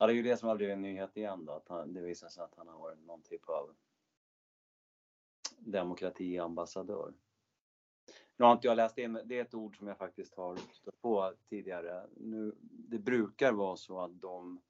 [0.00, 1.52] Ja, det är ju det som har blivit en nyhet igen då.
[1.52, 3.74] Att han, det visar sig att han har varit någon typ av
[5.58, 7.14] demokratiambassadör.
[8.36, 11.00] Nu har inte jag läst in, det är ett ord som jag faktiskt har stött
[11.02, 12.06] på tidigare.
[12.16, 14.60] Nu, det brukar vara så att de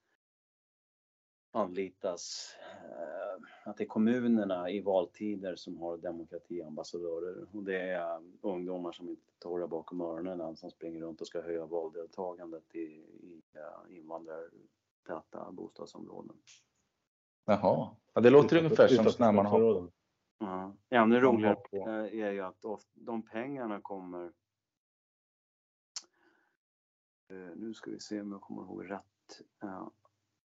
[1.50, 2.54] anlitas,
[2.84, 9.08] eh, att det är kommunerna i valtider som har demokratiambassadörer och det är ungdomar som
[9.08, 13.96] inte torra bakom öronen alltså som springer runt och ska höja valdeltagandet i, i eh,
[15.08, 16.36] invandrartäta bostadsområden.
[17.44, 19.90] Jaha, ja, det låter ungefär som när man har...
[20.38, 24.32] Ja, ännu roligare är ju att de pengarna kommer
[27.56, 29.40] nu ska vi se om jag kommer ihåg rätt.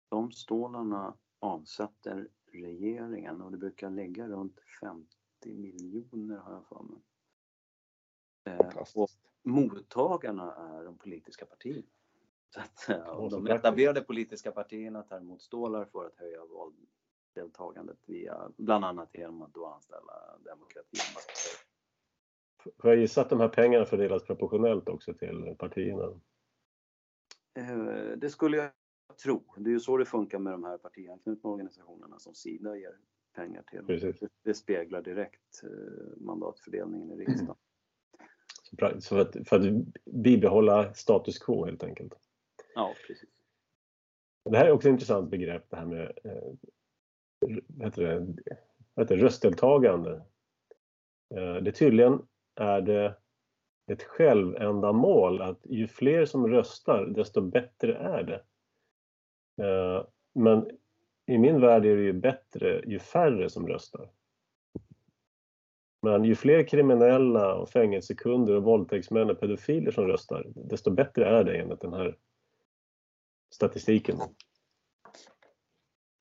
[0.09, 5.09] De stålarna avsätter regeringen och det brukar ligga runt 50
[5.45, 7.03] miljoner har jag för mig.
[8.95, 9.09] Och
[9.43, 11.89] mottagarna är de politiska partierna.
[12.55, 16.41] Så att, de etablerade politiska partierna tar emot stålar för att höja
[17.35, 21.65] valdeltagandet via bland annat genom att då anställa demokratiambassadörer.
[22.79, 26.21] Får jag gissa att de här pengarna fördelas proportionellt också till partierna?
[28.17, 28.71] Det skulle jag
[29.23, 29.43] tro.
[29.57, 32.99] Det är ju så det funkar med de här partianknutna organisationerna som Sida ger
[33.35, 33.87] pengar till.
[33.87, 34.17] Precis.
[34.43, 35.63] Det speglar direkt
[36.17, 37.57] mandatfördelningen i riksdagen.
[39.01, 42.15] Så för att, för att bibehålla status quo helt enkelt?
[42.75, 43.31] Ja, precis.
[44.51, 48.43] Det här är också ett intressant begrepp det här med eh, heter det,
[48.97, 50.22] heter det, röstdeltagande.
[51.35, 53.16] Eh, det tydligen är det
[53.93, 58.43] ett självändamål att ju fler som röstar desto bättre är det.
[59.64, 60.70] Eh, men
[61.27, 64.11] i min värld är det ju bättre ju färre som röstar.
[66.03, 71.45] Men ju fler kriminella och fängelsekunder och våldtäktsmän och pedofiler som röstar, desto bättre är
[71.45, 72.16] det enligt den här
[73.55, 74.19] statistiken.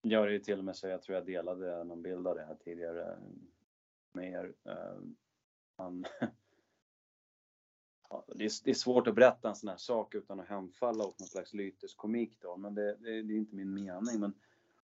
[0.01, 2.45] Ja, det är till och med så jag tror jag delade någon bild av det
[2.45, 3.19] här tidigare
[4.13, 4.53] med er.
[4.65, 5.01] Eh,
[5.75, 6.05] Han,
[8.09, 11.03] ja, det, är, det, är, svårt att berätta en sån här sak utan att hemfalla
[11.03, 14.19] åt någon slags lyteskomik då, men det, det, det, är inte min mening.
[14.19, 14.33] Men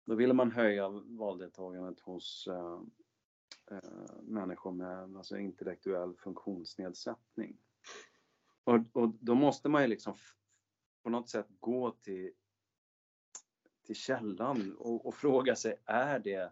[0.06, 2.80] då ville man höja valdeltagandet hos äh,
[3.72, 3.90] äh,
[4.22, 7.58] människor med alltså, intellektuell funktionsnedsättning.
[8.64, 10.16] Och, och då måste man ju liksom
[11.06, 12.32] på något sätt gå till,
[13.86, 16.52] till källan och, och fråga sig, är det,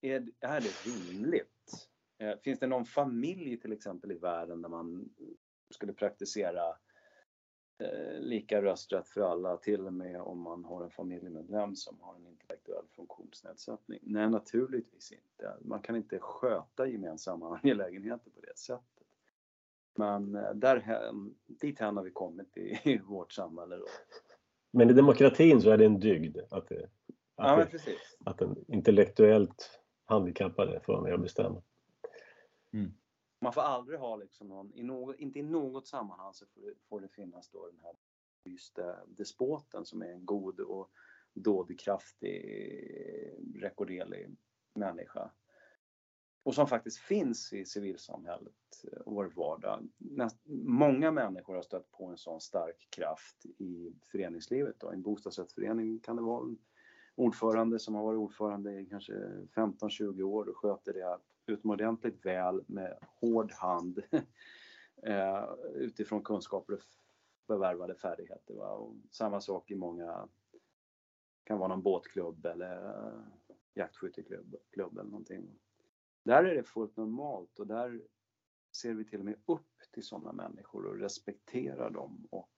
[0.00, 1.88] är, är det rimligt?
[2.18, 5.10] Eh, finns det någon familj till exempel i världen där man
[5.70, 6.68] skulle praktisera
[7.78, 12.14] eh, lika rösträtt för alla, till och med om man har en familjemedlem som har
[12.14, 14.00] en intellektuell funktionsnedsättning?
[14.02, 15.56] Nej, naturligtvis inte.
[15.60, 18.97] Man kan inte sköta gemensamma angelägenheter på det sättet.
[19.98, 21.02] Men eh, där,
[21.46, 23.76] dit har vi kommit i, i vårt samhälle.
[23.76, 23.84] Då.
[24.70, 26.90] Men i demokratin så är det en dygd att, det,
[27.34, 31.62] att, ja, det, att en intellektuellt handikappade får vara med och bestämma.
[32.72, 32.92] Mm.
[33.40, 36.74] Man får aldrig ha liksom någon, i något, inte i något sammanhang så får det,
[36.88, 37.94] får det finnas då den här
[38.44, 40.90] just despoten som är en god och
[41.34, 42.44] dådkraftig,
[43.54, 44.36] rekorderlig
[44.74, 45.30] människa
[46.42, 49.88] och som faktiskt finns i civilsamhället eh, och vår vardag.
[50.64, 54.76] Många människor har stött på en sån stark kraft i föreningslivet.
[54.78, 54.92] Då.
[54.92, 56.58] I en bostadsrättsförening kan det vara en
[57.14, 59.12] ordförande som har varit ordförande i kanske
[59.54, 64.02] 15-20 år och sköter det utomordentligt väl med hård hand
[65.02, 66.80] eh, utifrån kunskaper och
[67.46, 68.54] förvärvade färdigheter.
[68.54, 68.70] Va?
[68.70, 70.28] Och samma sak i många,
[71.44, 73.20] kan vara någon båtklubb eller eh,
[73.74, 75.58] jaktskytteklubb eller någonting.
[76.28, 78.02] Där är det fullt normalt och där
[78.76, 82.50] ser vi till och med upp till sådana människor och respekterar dem och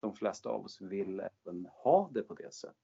[0.00, 2.76] de flesta av oss vill även ha det på det sättet.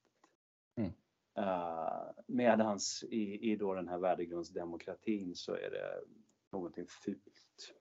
[0.76, 0.92] Mm.
[1.38, 6.04] Uh, medans i, i då den här värdegrundsdemokratin så är det
[6.52, 7.74] någonting fult.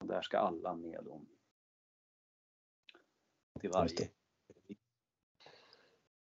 [0.00, 1.28] Och där ska alla med om.
[3.60, 4.08] Till varje.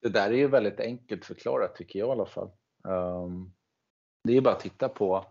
[0.02, 2.52] Det där är ju väldigt enkelt förklarat tycker jag i alla fall.
[2.84, 3.54] Um,
[4.24, 5.26] det är bara att titta på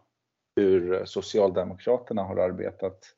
[0.56, 3.14] hur Socialdemokraterna har arbetat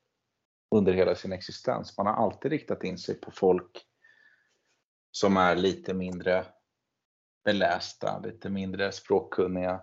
[0.75, 1.99] under hela sin existens.
[1.99, 3.87] Man har alltid riktat in sig på folk
[5.11, 6.47] som är lite mindre
[7.45, 9.83] belästa, lite mindre språkkunniga,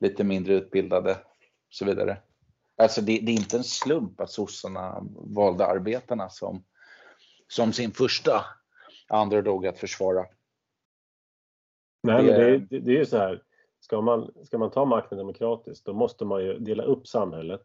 [0.00, 2.22] lite mindre utbildade och så vidare.
[2.76, 6.64] Alltså det, det är inte en slump att sossarna valde arbetarna som,
[7.48, 8.44] som sin första
[9.12, 10.26] underdog att försvara.
[12.02, 13.43] Nej, det, men det, det, det är ju så här
[13.84, 17.62] ska man, ska man ta makten demokratiskt då måste man ju dela upp samhället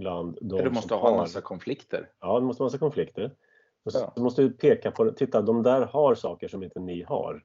[0.00, 2.10] bland de Du måste ha en massa konflikter.
[2.20, 3.34] Ja, det måste ha massa konflikter.
[3.82, 4.12] Ja.
[4.16, 7.44] Du måste peka på, titta de där har saker som inte ni har.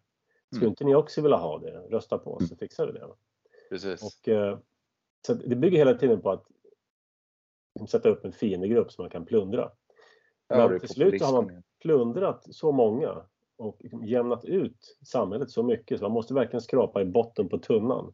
[0.49, 0.69] Skulle mm.
[0.69, 1.71] inte ni också vilja ha det?
[1.71, 2.57] Rösta på oss så mm.
[2.57, 3.07] fixar vi det.
[3.69, 4.03] Precis.
[4.03, 4.57] Och, eh,
[5.27, 6.45] så det bygger hela tiden på att
[7.89, 9.71] sätta upp en fiendegrupp som man kan plundra.
[10.47, 13.25] Ja, Men till slut har man plundrat så många
[13.57, 17.57] och liksom jämnat ut samhället så mycket så man måste verkligen skrapa i botten på
[17.57, 18.13] tunnan.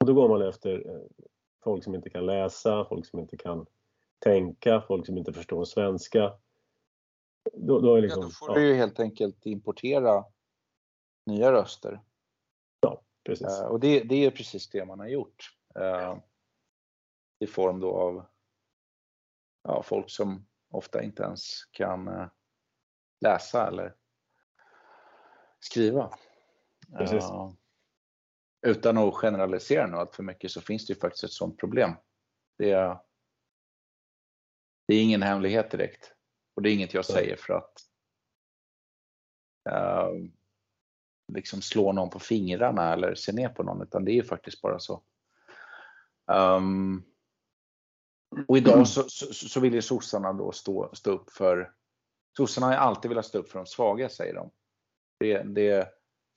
[0.00, 1.26] Och då går man efter eh,
[1.64, 3.66] folk som inte kan läsa, folk som inte kan
[4.18, 6.38] tänka, folk som inte förstår svenska.
[7.52, 8.54] Då, då, liksom, ja, då får ja.
[8.54, 10.24] du ju helt enkelt importera
[11.26, 12.00] nya röster.
[12.80, 13.60] Ja, precis.
[13.60, 15.50] Uh, och det, det är precis det man har gjort.
[15.78, 16.18] Uh,
[17.38, 18.24] I form då av
[19.62, 22.30] ja, folk som ofta inte ens kan
[23.20, 23.94] läsa eller
[25.64, 26.10] skriva.
[26.98, 27.24] Precis.
[28.66, 31.92] utan att generalisera nu allt för mycket så finns det ju faktiskt ett sådant problem.
[32.58, 32.98] Det är,
[34.88, 36.14] det är ingen hemlighet direkt.
[36.56, 37.72] Och det är inget jag säger för att
[39.70, 40.30] uh,
[41.32, 44.60] liksom slå någon på fingrarna eller se ner på någon, utan det är ju faktiskt
[44.62, 45.02] bara så.
[46.32, 47.04] Um,
[48.48, 51.74] och idag så, så, så vill ju sossarna då stå, stå upp för,
[52.36, 54.50] sossarna har ju alltid velat stå upp för de svaga säger de.
[55.18, 55.88] Det, det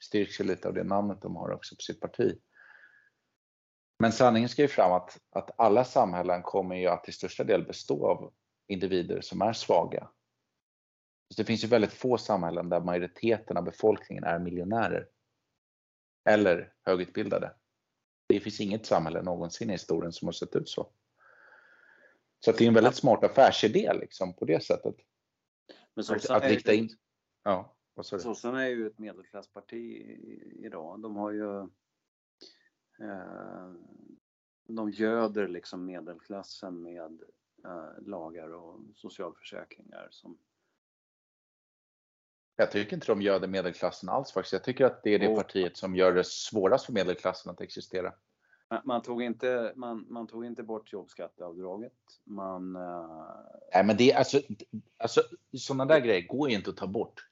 [0.03, 2.39] styrks ju lite av det namnet de har också på sitt parti.
[3.99, 7.65] Men sanningen ska ju fram att, att alla samhällen kommer ju att till största del
[7.65, 8.33] bestå av
[8.67, 10.09] individer som är svaga.
[11.29, 15.07] Så det finns ju väldigt få samhällen där majoriteten av befolkningen är miljonärer.
[16.29, 17.53] Eller högutbildade.
[18.29, 20.91] Det finns inget samhälle någonsin i historien som har sett ut så.
[22.45, 24.95] Så det är en väldigt smart affärsidé liksom på det sättet.
[25.95, 26.89] Men att, att rikta in.
[27.43, 30.17] Ja, Sossarna är ju ett medelklassparti
[30.59, 30.99] idag.
[31.01, 31.59] De har ju
[32.99, 33.71] eh,
[34.67, 37.21] de göder liksom medelklassen med
[37.65, 40.37] eh, lagar och socialförsäkringar som
[42.59, 44.53] jag tycker inte de göder medelklassen alls faktiskt.
[44.53, 48.13] Jag tycker att det är det partiet som gör det svårast för medelklassen att existera.
[48.83, 51.93] Man tog inte, man, man tog inte bort jobbskatteavdraget.
[52.23, 52.75] Man...
[52.75, 53.29] Uh...
[53.73, 54.41] Nej men det alltså,
[54.97, 55.21] alltså
[55.57, 57.27] sådana där grejer går ju inte att ta bort.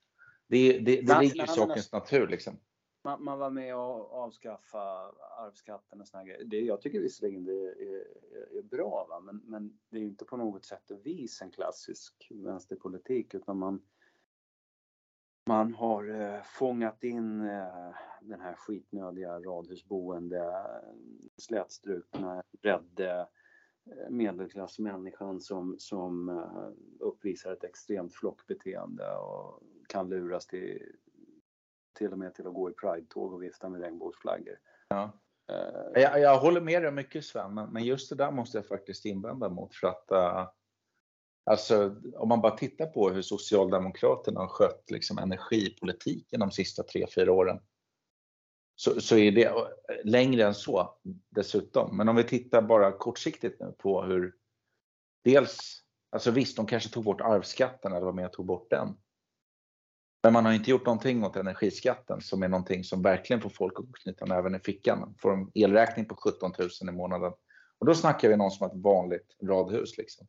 [0.48, 2.60] Det, det, det ligger i sakens natur liksom.
[3.04, 6.44] Man, man, var med och avskaffa arvsskatten och såna grejer.
[6.46, 9.20] Det, jag tycker visserligen det är, är, är bra va?
[9.20, 13.82] Men, men det är inte på något sätt och vis en klassisk vänsterpolitik utan man
[15.48, 20.66] man har eh, fångat in eh, den här skitnödiga radhusboende,
[21.38, 23.28] slätstrukna, rädde
[23.86, 26.70] eh, medelklassmänniskan som, som eh,
[27.00, 30.82] uppvisar ett extremt flockbeteende och kan luras till
[31.98, 34.60] till och med till att gå i Pride-tåg och vifta med regnbågsflaggor.
[34.88, 35.12] Ja.
[35.52, 38.68] Uh, jag, jag, håller med dig mycket Sven, men, men, just det där måste jag
[38.68, 40.50] faktiskt invända mot för att uh,
[41.46, 47.08] Alltså om man bara tittar på hur Socialdemokraterna har skött liksom, energipolitiken de sista tre
[47.16, 47.60] fyra åren.
[48.76, 49.54] Så, så är det
[50.04, 50.98] längre än så
[51.30, 51.98] dessutom.
[51.98, 54.36] Men om vi tittar bara kortsiktigt nu på hur
[55.24, 58.98] dels, alltså visst de kanske tog bort arvsskatten eller var med och tog bort den.
[60.26, 63.80] Men man har inte gjort någonting åt energiskatten som är någonting som verkligen får folk
[63.80, 65.16] att knyta näven i fickan.
[65.18, 67.34] Får en elräkning på 17 000 i månaden.
[67.80, 70.28] Och då snackar vi någon som har ett vanligt radhus liksom.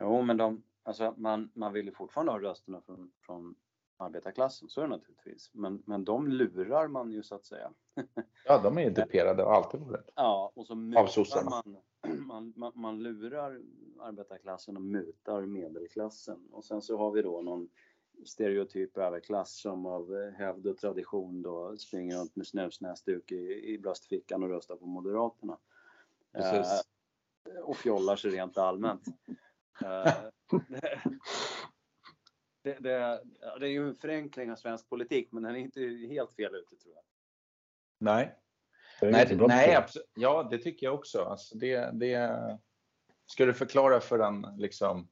[0.00, 3.54] Jo, men de, alltså man, man vill ju fortfarande ha rösterna från, från
[3.96, 5.50] arbetarklassen, så är det naturligtvis.
[5.54, 7.72] Men, men de lurar man ju så att säga.
[8.44, 10.12] Ja, de är ju duperade och alltid varit.
[10.14, 11.76] Ja, och så mutar man,
[12.26, 13.60] man, man, man lurar
[14.00, 16.48] arbetarklassen och mutar medelklassen.
[16.52, 17.68] Och sen så har vi då någon
[18.24, 24.42] stereotyp överklass som av hävd och tradition då springer runt med snusnäsduk i, i bröstfickan
[24.42, 25.58] och röstar på Moderaterna.
[26.34, 26.64] Eh,
[27.62, 29.06] och fjollar sig rent allmänt.
[29.84, 30.14] Eh,
[32.62, 33.22] det, det,
[33.60, 35.80] det, är ju en förenkling av svensk politik, men den är inte
[36.14, 37.04] helt fel ute tror jag.
[37.98, 38.38] Nej.
[39.02, 40.10] Nej, nej absolut.
[40.14, 41.22] ja det tycker jag också.
[41.22, 42.38] Alltså det, det,
[43.26, 45.08] ska du förklara för en, liksom,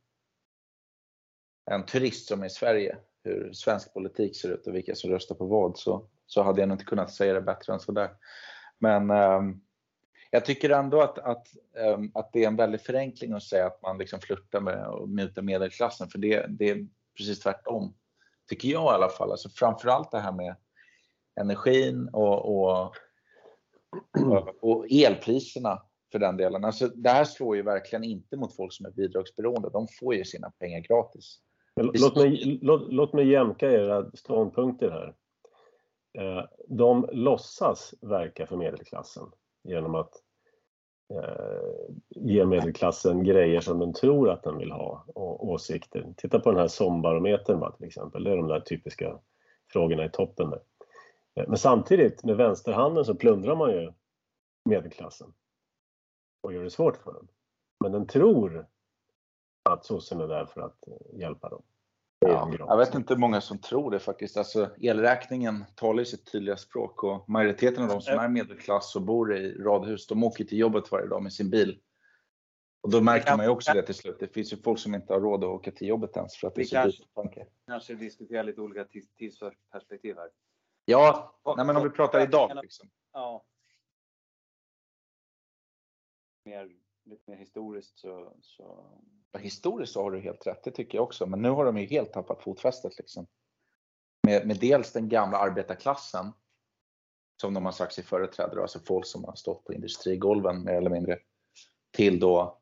[1.71, 5.35] en turist som är i Sverige hur svensk politik ser ut och vilka som röstar
[5.35, 8.11] på vad så, så hade jag nog inte kunnat säga det bättre än sådär.
[8.79, 9.61] Men um,
[10.31, 11.47] jag tycker ändå att, att,
[11.97, 15.09] um, att det är en väldig förenkling att säga att man liksom flörtar med och
[15.09, 17.95] mutar medelklassen, för det, det är precis tvärtom.
[18.49, 19.31] Tycker jag i alla fall.
[19.31, 20.57] Alltså framförallt det här med
[21.41, 22.95] energin och, och,
[24.61, 26.65] och elpriserna för den delen.
[26.65, 29.71] Alltså, det här slår ju verkligen inte mot folk som är bidragsberoende.
[29.71, 31.39] De får ju sina pengar gratis.
[31.83, 35.15] Låt mig, låt, låt mig jämka era ståndpunkter här.
[36.19, 39.27] Eh, de låtsas verka för medelklassen
[39.63, 40.15] genom att
[41.15, 46.15] eh, ge medelklassen grejer som den tror att den vill ha och åsikter.
[46.17, 48.25] Titta på den här SOM-barometern till exempel.
[48.25, 49.19] Det är de där typiska
[49.73, 50.51] frågorna i toppen.
[50.51, 50.63] Där.
[51.35, 53.93] Eh, men samtidigt med vänsterhanden så plundrar man ju
[54.65, 55.33] medelklassen
[56.41, 57.29] och gör det svårt för dem.
[57.81, 58.67] Men den tror
[59.63, 60.79] att sossen är där för att
[61.13, 61.63] hjälpa dem.
[62.27, 64.37] Ja, jag vet inte hur många som tror det faktiskt.
[64.37, 69.03] Alltså, elräkningen talar ju sitt tydliga språk och majoriteten av de som är medelklass och
[69.03, 71.81] bor i radhus, de åker till jobbet varje dag med sin bil.
[72.81, 74.17] Och då märker man ju också det till slut.
[74.21, 76.55] Det finns ju folk som inte har råd att åka till jobbet ens för att
[76.55, 77.47] det är så kanske, dyrt tanka.
[77.67, 80.31] kanske diskutera lite olika tids- tidsperspektiv här.
[80.85, 82.89] Ja, nej, men om vi pratar idag liksom.
[83.13, 83.45] Ja.
[86.45, 86.71] Mer,
[87.05, 88.87] lite mer historiskt så, så
[89.39, 91.27] Historiskt så har du helt rätt, det tycker jag också.
[91.27, 93.27] Men nu har de ju helt tappat fotfästet liksom.
[94.27, 96.33] Med, med dels den gamla arbetarklassen
[97.41, 100.91] som de har sagt sig företräda, alltså folk som har stått på industrigolven mer eller
[100.91, 101.19] mindre.
[101.91, 102.61] Till då,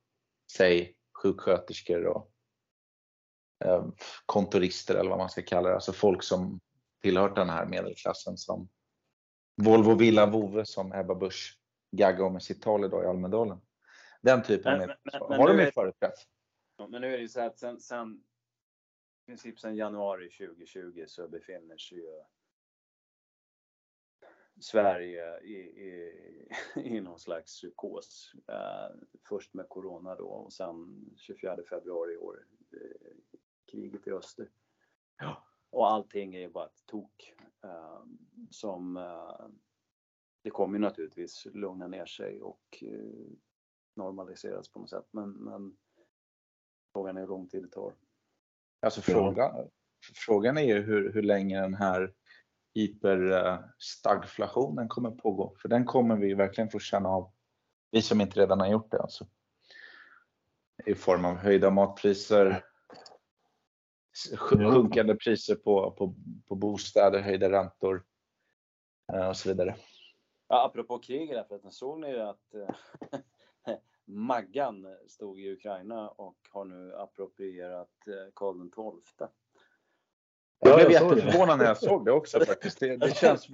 [0.53, 2.33] säg sjuksköterskor och
[3.65, 3.87] eh,
[4.27, 5.75] kontorister eller vad man ska kalla det.
[5.75, 6.61] Alltså folk som
[7.03, 8.69] tillhört den här medelklassen som
[9.63, 11.59] Volvo Villa Vove som Ebba Busch
[11.97, 13.61] gaggade om i sitt tal idag i Almedalen.
[14.23, 16.15] Den typen Men- men- men har de ju företrätt.
[16.89, 18.25] Men nu är det ju så att sen, sen
[19.23, 22.23] i princip sen januari 2020 så befinner sig ju
[24.61, 26.13] Sverige i, i,
[26.77, 28.33] i någon slags psykos.
[28.49, 28.97] Eh,
[29.29, 33.17] först med corona då och sen 24 februari i år eh,
[33.67, 34.51] kriget i öster.
[35.19, 35.45] Ja.
[35.71, 37.35] Och allting är ju bara ett tok.
[37.65, 38.03] Eh,
[38.51, 39.47] som eh,
[40.43, 43.27] det kommer ju naturligtvis lugna ner sig och eh,
[43.95, 45.09] normaliseras på något sätt.
[45.11, 45.77] Men, men
[46.99, 47.95] Frågan är hur lång tid det tar.
[48.81, 49.69] Alltså frågan,
[50.15, 52.15] frågan är ju hur, hur länge den här
[52.75, 55.55] hyperstagflationen kommer pågå.
[55.63, 57.33] För den kommer vi verkligen få känna av.
[57.91, 59.27] Vi som inte redan har gjort det alltså.
[60.87, 62.65] I form av höjda matpriser,
[64.37, 66.15] sjunkande priser på, på,
[66.49, 68.05] på bostäder, höjda räntor
[69.13, 69.77] eh, och så vidare.
[70.49, 72.69] Ja, apropå krig där förresten, såg ni att eh,
[74.11, 78.69] Maggan stod i Ukraina och har nu approprierat eh, Karl
[79.01, 79.29] XII.
[80.61, 82.81] Jag Ja, blev jätteförvånad när jag såg det också faktiskt.
[82.81, 83.49] Det, det känns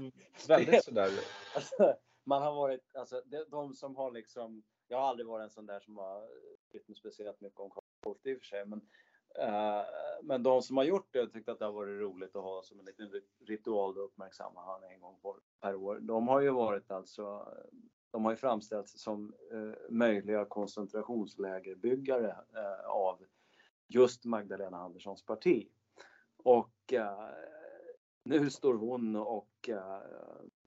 [0.49, 1.11] väldigt sådär.
[1.55, 5.51] Alltså, man har varit, alltså de, de som har liksom, jag har aldrig varit en
[5.51, 6.29] sån där som har
[6.71, 8.81] brytt mig speciellt mycket om Karl XII i och för sig, men,
[9.39, 9.83] eh,
[10.23, 12.63] men de som har gjort det och tyckt att det har varit roligt att ha
[12.63, 15.99] som en liten rit- ritual att uppmärksamma han en gång på- per år.
[16.01, 17.49] De har ju varit alltså,
[18.15, 23.25] de har ju framställts som eh, möjliga koncentrationslägerbyggare eh, av
[23.89, 25.69] just Magdalena Anderssons parti.
[26.37, 27.29] Och eh,
[28.25, 30.03] nu står hon och eh,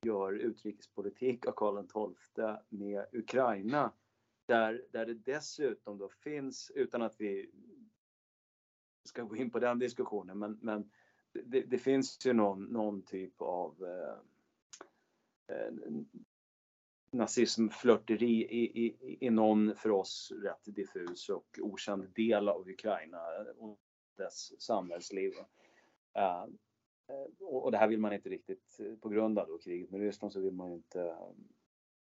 [0.01, 1.83] gör utrikespolitik av Karl
[2.15, 3.93] XII med Ukraina.
[4.45, 7.51] Där, där det dessutom då finns, utan att vi
[9.03, 10.91] ska gå in på den diskussionen, men, men
[11.31, 14.17] det, det finns ju någon, någon typ av eh,
[15.55, 15.71] eh
[17.11, 23.21] nazismflörteri i, i, i någon för oss rätt diffus och okänd del av Ukraina
[23.57, 23.79] och
[24.17, 25.33] dess samhällsliv.
[26.13, 26.45] Eh,
[27.39, 30.39] och det här vill man inte riktigt, på grund av då kriget med Ryssland så
[30.39, 31.29] vill man inte eh,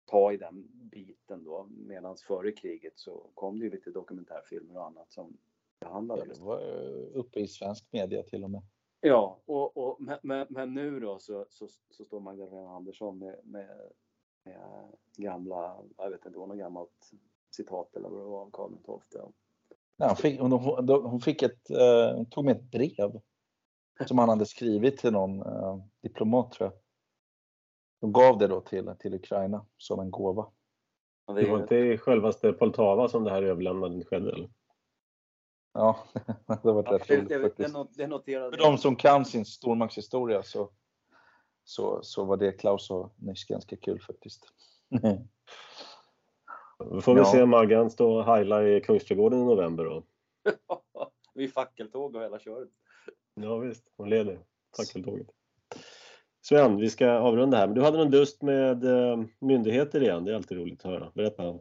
[0.04, 1.68] ta i den biten då.
[1.70, 5.36] Medan före kriget så kom det ju lite dokumentärfilmer och annat som
[5.80, 8.62] behandlade Det var eh, uppe i svensk media till och med.
[9.00, 13.40] Ja, och, och, men, men, men nu då så, så, så står Magdalena Andersson med,
[13.44, 13.92] med
[15.16, 17.10] gamla, jag vet inte, vad något gammalt
[17.50, 19.22] citat eller vad det var av Karl XII.
[19.96, 20.52] Nej, hon, fick, hon,
[20.88, 23.20] hon, fick ett, eh, hon tog med ett brev
[24.06, 26.78] som han hade skrivit till någon eh, diplomat tror jag.
[28.00, 30.50] De gav det då till, till Ukraina som en gåva.
[31.26, 34.32] Det var inte i självaste Poltava som det här överlämnandet skedde?
[34.32, 34.50] Eller?
[35.72, 35.98] Ja,
[36.62, 37.96] det var rätt det, roligt det, det, faktiskt.
[37.96, 40.70] det noterade För de som kan sin stormaktshistoria så,
[41.64, 44.52] så, så var det Klaus och nyss ganska kul faktiskt.
[46.78, 47.24] Då får vi Ja.
[47.24, 50.02] se Maggan stå och heila i Kungsträdgården i november då.
[51.34, 52.68] Vid fackeltåg och hela köret.
[53.34, 54.44] Ja visst, hon leder
[54.76, 55.26] fackeltåget.
[56.40, 57.66] Sven, vi ska avrunda här.
[57.66, 60.24] Men du hade någon dust med eh, myndigheter igen.
[60.24, 61.12] Det är alltid roligt att höra.
[61.14, 61.58] Berätta.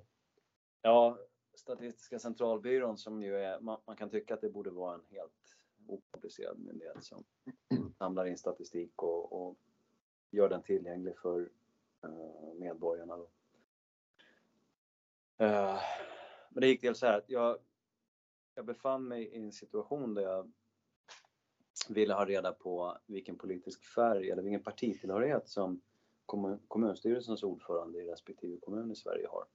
[0.81, 1.17] Ja,
[1.55, 5.55] Statistiska centralbyrån som ju är, man, man kan tycka att det borde vara en helt
[5.87, 7.23] okomplicerad myndighet som
[7.97, 9.55] samlar in statistik och, och
[10.31, 11.49] gör den tillgänglig för
[12.03, 13.17] eh, medborgarna.
[13.17, 13.29] Då.
[15.45, 15.79] Eh,
[16.49, 17.57] men det gick till så här att jag,
[18.55, 20.51] jag befann mig i en situation där jag
[21.89, 25.81] ville ha reda på vilken politisk färg eller vilken partitillhörighet som
[26.25, 29.45] kommun, kommunstyrelsens ordförande i respektive kommun i Sverige har.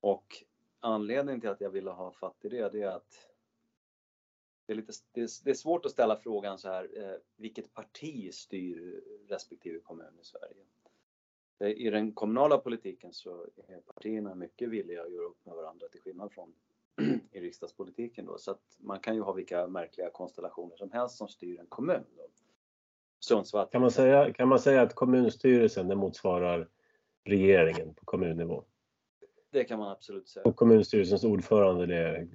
[0.00, 0.44] Och
[0.80, 3.31] anledningen till att jag ville ha fatt i det, det är att
[4.66, 4.92] det är, lite,
[5.44, 10.24] det är, svårt att ställa frågan så här, eh, vilket parti styr respektive kommun i
[10.24, 10.64] Sverige?
[11.58, 15.88] Eh, I den kommunala politiken så är partierna mycket villiga att göra upp med varandra
[15.88, 16.52] till skillnad från
[17.32, 18.38] i riksdagspolitiken då.
[18.38, 22.04] Så att man kan ju ha vilka märkliga konstellationer som helst som styr en kommun.
[22.16, 22.22] Då.
[23.20, 23.66] Sundsvall.
[23.66, 26.68] Kan man säga, kan man säga att kommunstyrelsen det motsvarar
[27.24, 28.64] regeringen på kommunnivå?
[29.50, 30.44] Det kan man absolut säga.
[30.44, 32.28] Och kommunstyrelsens ordförande det är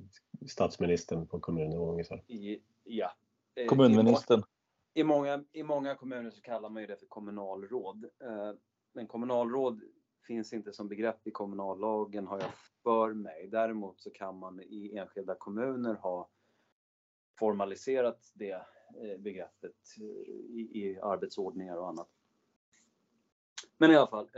[0.46, 2.24] statsministern på kommunnivå ungefär?
[2.28, 3.12] I, ja.
[3.56, 4.44] Eh, Kommunministern.
[4.94, 8.06] I, många, I många kommuner så kallar man ju det för kommunalråd.
[8.24, 8.52] Eh,
[8.94, 9.82] men kommunalråd
[10.28, 12.52] finns inte som begrepp i kommunallagen har jag
[12.84, 13.48] för mig.
[13.48, 16.30] Däremot så kan man i enskilda kommuner ha
[17.40, 18.52] formaliserat det
[19.02, 22.10] eh, begreppet i, i arbetsordningar och annat.
[23.78, 24.30] Men i alla fall.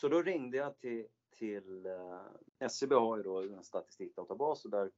[0.00, 1.06] Så då ringde jag till,
[1.38, 2.20] till eh,
[2.58, 4.90] SCB har ju då en statistikdatabas och där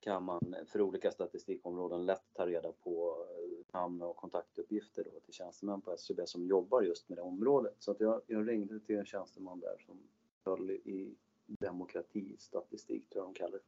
[0.00, 5.34] kan man för olika statistikområden lätt ta reda på eh, namn och kontaktuppgifter då till
[5.34, 7.74] tjänstemän på SCB som jobbar just med det området.
[7.78, 10.02] Så att jag, jag ringde till en tjänsteman där som
[10.44, 11.16] höll i
[11.46, 13.64] demokratistatistik, tror jag de kallar det.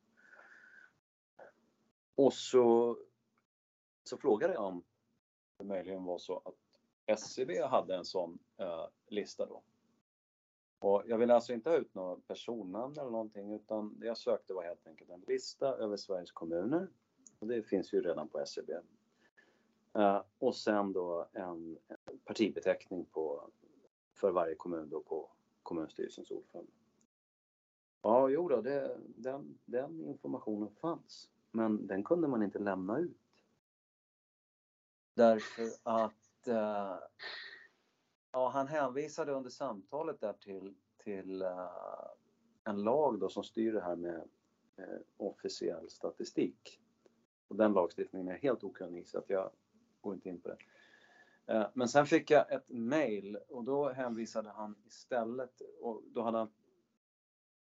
[2.15, 2.99] Och så,
[4.05, 4.83] så frågade jag om
[5.59, 6.55] det möjligen var så att
[7.07, 9.63] SCB hade en sån eh, lista då.
[10.81, 14.55] Och jag ville alltså inte ha ut några personnamn eller någonting utan det jag sökte
[14.55, 16.89] var helt enkelt en lista över Sveriges kommuner.
[17.39, 18.73] Och det finns ju redan på SCB.
[18.73, 18.81] Uh,
[20.03, 23.51] eh, och sen då en, en partibeteckning på,
[24.15, 25.31] för varje kommun då på
[25.63, 26.73] kommunstyrelsens ordförande.
[28.03, 31.31] Ja, jo då, det, den, den informationen fanns.
[31.51, 33.17] Men den kunde man inte lämna ut.
[35.15, 36.99] Därför att uh,
[38.33, 42.07] Ja, han hänvisade under samtalet där till, till uh,
[42.65, 44.29] en lag då som styr det här med
[44.79, 46.81] uh, officiell statistik.
[47.49, 49.51] Och den lagstiftningen är helt okunnig så att jag
[50.01, 50.59] går inte in på det.
[51.55, 56.39] Uh, men sen fick jag ett mail och då hänvisade han istället, och då hade
[56.39, 56.53] han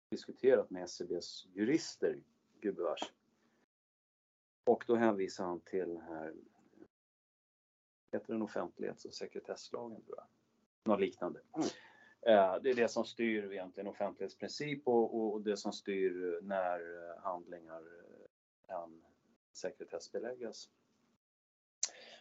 [0.09, 2.19] diskuterat med SCBs jurister,
[2.59, 3.13] gubevars.
[4.63, 6.33] Och då hänvisade han till den här,
[8.11, 10.27] heter den offentlighets och sekretesslagen tror jag
[10.83, 11.41] något liknande.
[11.55, 11.67] Mm.
[12.21, 16.81] Eh, det är det som styr egentligen offentlighetsprincip och, och det som styr när
[17.21, 17.83] handlingar
[18.67, 19.03] kan
[19.53, 20.69] sekretessbeläggas.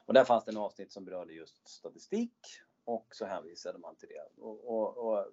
[0.06, 2.38] Och där fanns det en avsnitt som berörde just statistik
[2.84, 4.42] och så hänvisade man till det.
[4.42, 5.26] Och, och, och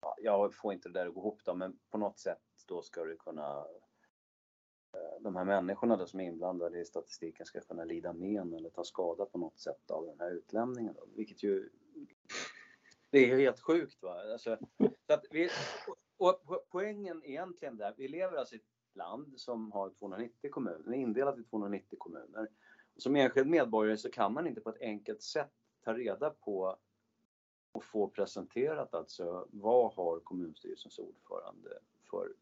[0.00, 2.82] ja, jag får inte det där att gå ihop då, men på något sätt då
[2.82, 3.66] ska det kunna
[4.92, 8.70] eh, de här människorna då som är inblandade i statistiken ska kunna lida men eller
[8.70, 10.94] ta skada på något sätt av den här utlämningen.
[10.94, 11.70] Då, vilket ju
[13.10, 14.02] det är helt sjukt.
[14.02, 14.32] Va?
[14.32, 14.58] Alltså,
[15.06, 15.50] så att vi,
[16.16, 21.38] och poängen egentligen där, vi lever alltså i ett land som har 290 kommuner, indelat
[21.38, 22.48] i 290 kommuner.
[22.96, 25.52] Som enskild medborgare så kan man inte på ett enkelt sätt
[25.84, 26.78] ta reda på
[27.72, 31.78] och få presenterat alltså vad har kommunstyrelsens ordförande
[32.10, 32.32] för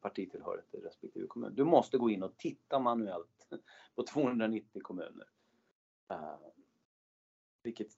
[0.00, 1.54] partitillhörighet i respektive kommun.
[1.54, 3.48] Du måste gå in och titta manuellt
[3.94, 5.28] på 290 kommuner.
[6.12, 6.36] Uh,
[7.62, 7.88] vilket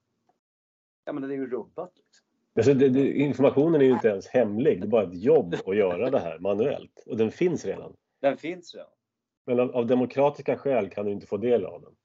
[1.04, 1.92] ja men det är ju rubbat.
[1.96, 2.26] Liksom.
[2.56, 5.76] Alltså det, det, informationen är ju inte ens hemlig, det är bara ett jobb att
[5.76, 7.04] göra det här manuellt.
[7.06, 7.96] Och den finns redan.
[8.20, 8.90] Den finns redan.
[9.46, 11.96] Men av, av demokratiska skäl kan du inte få del av den.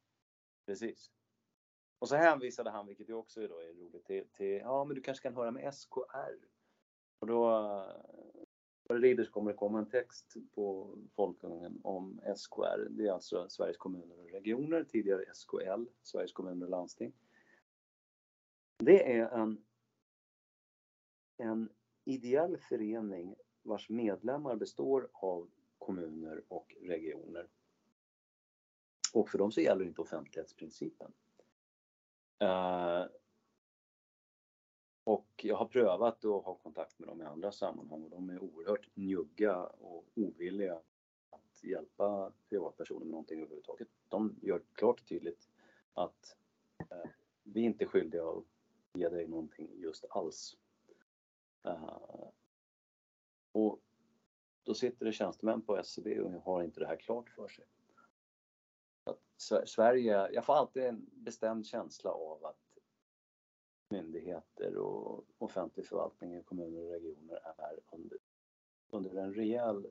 [0.66, 1.12] Precis.
[2.00, 5.02] Och så hänvisade han, vilket ju också då är roligt, till, till ja men du
[5.02, 6.36] kanske kan höra med SKR.
[7.20, 7.50] Och då
[8.88, 12.88] för Readers kommer det komma en text på Folkungen om SKR.
[12.90, 17.14] Det är alltså Sveriges kommuner och regioner, tidigare SKL, Sveriges kommuner och landsting.
[18.84, 19.66] Det är en,
[21.38, 21.70] en
[22.06, 27.48] ideell förening vars medlemmar består av kommuner och regioner.
[29.14, 31.14] Och för dem så gäller inte offentlighetsprincipen.
[32.44, 33.06] Uh,
[35.04, 38.44] och jag har prövat att ha kontakt med dem i andra sammanhang och de är
[38.44, 40.82] oerhört njugga och ovilliga
[41.30, 43.88] att hjälpa privatpersoner med någonting överhuvudtaget.
[44.08, 45.50] De gör klart och tydligt
[45.94, 46.38] att
[46.92, 47.12] uh,
[47.44, 48.44] vi inte är skyldiga att
[48.94, 50.58] ge dig någonting just alls.
[51.68, 52.30] Uh,
[53.52, 53.80] och
[54.64, 57.66] då sitter det tjänstemän på SCB och har inte det här klart för sig.
[59.04, 59.22] Att
[59.70, 62.78] Sverige, jag får alltid en bestämd känsla av att
[63.90, 68.18] myndigheter och offentlig förvaltning i kommuner och regioner är under,
[68.90, 69.88] under en rejäl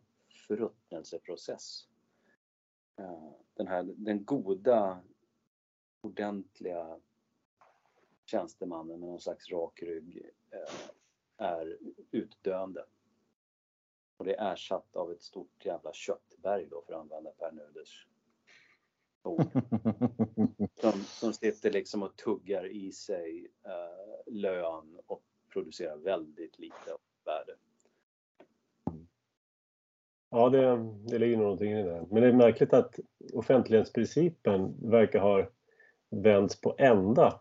[0.49, 1.89] förruttnelseprocess.
[3.01, 5.03] Uh, den här, den goda,
[6.01, 7.01] ordentliga
[8.29, 10.75] tjänstemannen med någon slags rak rygg eh,
[11.37, 11.79] är
[12.11, 12.85] utdöende.
[14.17, 18.07] Och det är ersatt av ett stort jävla köttberg då för att använda Per Nuders
[19.23, 19.47] ord.
[20.81, 25.23] Som, som sitter liksom och tuggar i sig eh, lön och
[25.53, 27.55] producerar väldigt lite värde.
[30.31, 30.77] Ja, det,
[31.11, 32.07] det ligger någonting i det.
[32.11, 32.99] Men det är märkligt att
[33.33, 35.49] offentlighetsprincipen verkar ha
[36.11, 37.41] vänts på ända.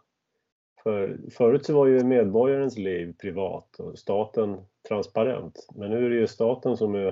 [0.87, 5.67] För förut så var ju medborgarens liv privat och staten transparent.
[5.75, 7.07] Men nu är det ju staten som är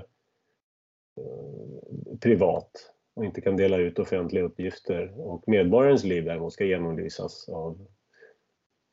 [1.15, 7.49] eh, privat och inte kan dela ut offentliga uppgifter och medborgarens liv däremot ska genomlysas
[7.49, 7.88] av,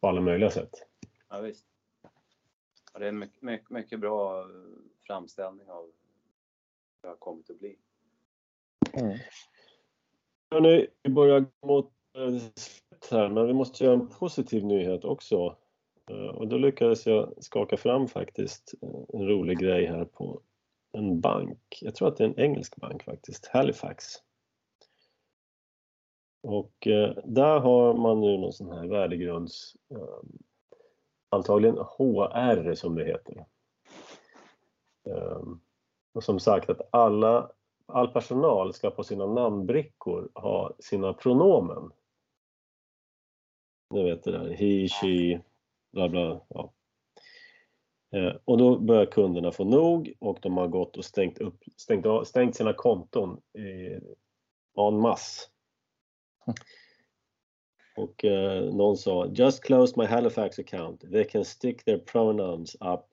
[0.01, 0.71] på alla möjliga sätt.
[1.29, 1.67] Ja, visst.
[2.93, 4.47] Ja, det är en mycket, mycket, mycket bra
[5.07, 5.93] framställning av hur
[7.03, 7.79] det har kommit att bli.
[8.93, 9.19] Mm.
[10.51, 11.93] Hörrni, vi börjar gå mot
[13.11, 15.57] här, men vi måste göra en positiv nyhet också.
[16.11, 20.41] Eh, och då lyckades jag skaka fram faktiskt eh, en rolig grej här på
[20.93, 21.79] en bank.
[21.81, 24.05] Jag tror att det är en engelsk bank faktiskt, Halifax.
[26.43, 29.77] Och eh, där har man nu någon sån här värdegrunds,
[31.31, 33.47] antagligen HR som det heter.
[35.05, 35.61] Ehm,
[36.15, 37.51] och som sagt att alla,
[37.87, 41.91] all personal ska på sina namnbrickor ha sina pronomen.
[43.93, 45.41] Ni vet det där, he, she,
[45.93, 46.41] bla bla.
[46.49, 46.73] Ja.
[48.13, 52.07] Eh, och då börjar kunderna få nog och de har gått och stängt, upp, stängt,
[52.07, 53.41] av, stängt sina konton
[54.91, 55.49] en masse.
[57.97, 61.01] Och eh, någon sa “Just close my Halifax account.
[61.01, 63.05] They can stick their pronouns up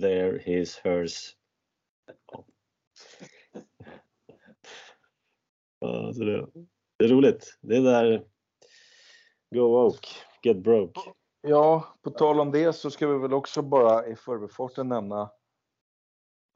[0.00, 1.36] there, his, hers”.
[2.32, 2.44] Ja.
[6.98, 7.58] det är roligt.
[7.60, 8.24] Det är där
[9.54, 10.08] Go woke,
[10.42, 11.00] get broke.
[11.42, 15.30] Ja, på tal om det så ska vi väl också bara i förbifarten nämna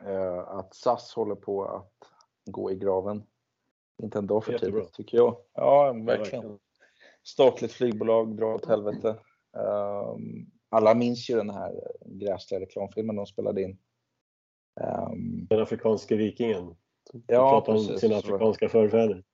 [0.03, 1.93] eh, att SAS håller på att
[2.51, 3.23] gå i graven.
[4.03, 5.37] Inte en dag för tidigt tycker jag.
[5.55, 6.59] Ja, verkligen.
[7.23, 9.17] Statligt flygbolag drar åt helvete.
[9.53, 11.73] Um, alla minns ju den här
[12.05, 13.79] gräsliga reklamfilmen de spelade in.
[14.81, 16.77] Um, den afrikanske vikingen.
[17.27, 19.25] Ja, pratar om sina afrikanska förfäder.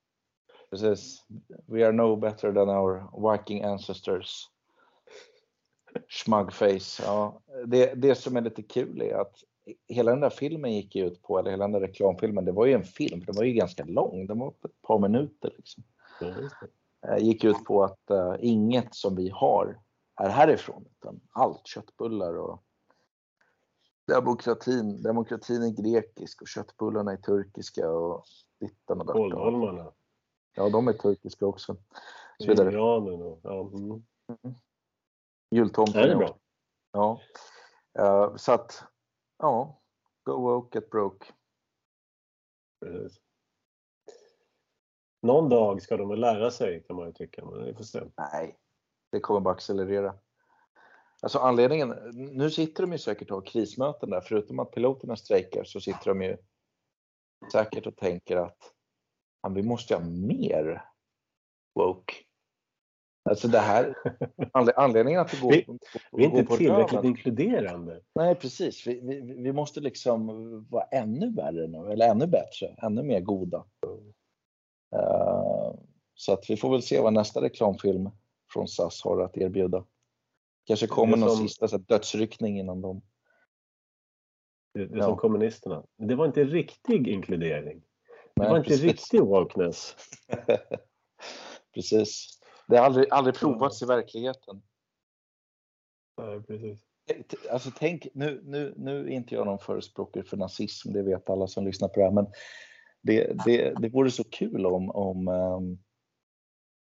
[0.74, 1.24] Precis.
[1.66, 4.50] We are no better than our Viking ancestors.
[6.08, 7.02] Smugface.
[7.06, 7.40] Ja.
[7.66, 9.36] Det, det som är lite kul är att
[9.88, 12.72] hela den där filmen gick ut på, eller hela den där reklamfilmen, det var ju
[12.72, 15.52] en film, för den var ju ganska lång, den var ett par minuter.
[15.56, 15.84] Liksom.
[17.00, 19.80] Ja, gick ut på att uh, inget som vi har
[20.16, 22.62] är härifrån, utan allt köttbullar och
[24.06, 28.24] demokratin, demokratin är grekisk och köttbullarna är turkiska och
[28.60, 29.92] dittan och dattan.
[30.54, 31.76] Ja, de är turkiska också.
[32.38, 32.72] Så vidare.
[32.72, 33.60] Ja, ja.
[33.60, 33.90] Mm.
[34.44, 34.54] Mm.
[35.50, 36.02] Jultomten.
[36.02, 36.38] är det bra.
[36.92, 37.20] Ja.
[37.98, 38.84] Uh, så att,
[39.38, 39.80] ja.
[40.24, 41.26] Go woke, get broke.
[42.80, 43.20] Precis.
[45.22, 48.00] Någon dag ska de väl lära sig kan man ju tycka, men vi får se.
[48.16, 48.58] Nej,
[49.12, 50.14] det kommer bara accelerera.
[51.22, 55.64] Alltså anledningen, nu sitter de ju säkert och har krismöten där, förutom att piloterna strejkar
[55.64, 56.36] så sitter de ju
[57.52, 58.73] säkert och tänker att
[59.50, 60.84] vi måste ha mer
[61.74, 62.14] woke.
[63.30, 63.94] Alltså det här,
[64.76, 65.66] anledningen att det går, vi,
[66.12, 67.04] vi är inte tillräckligt röven.
[67.04, 68.00] inkluderande.
[68.14, 70.26] Nej precis, vi, vi, vi, måste liksom
[70.70, 73.64] vara ännu värre nu, eller ännu bättre, ännu mer goda.
[74.96, 75.74] Uh,
[76.14, 78.10] så att vi får väl se vad nästa reklamfilm
[78.52, 79.84] från SAS har att erbjuda.
[80.64, 83.02] Kanske kommer någon som, sista så dödsryckning innan dem.
[84.74, 85.04] Det, det är ja.
[85.04, 85.84] som kommunisterna.
[85.96, 87.82] Det var inte riktig inkludering.
[88.36, 89.96] Det var inte riktig wokeness.
[91.74, 92.38] precis.
[92.68, 94.62] Det har aldrig, aldrig provats i verkligheten.
[96.18, 96.80] Nej, precis.
[97.50, 101.46] Alltså tänk, nu, nu, nu är inte jag någon förespråkare för nazism, det vet alla
[101.46, 102.26] som lyssnar på det här, men
[103.02, 105.78] det, det, det vore så kul om, om, um,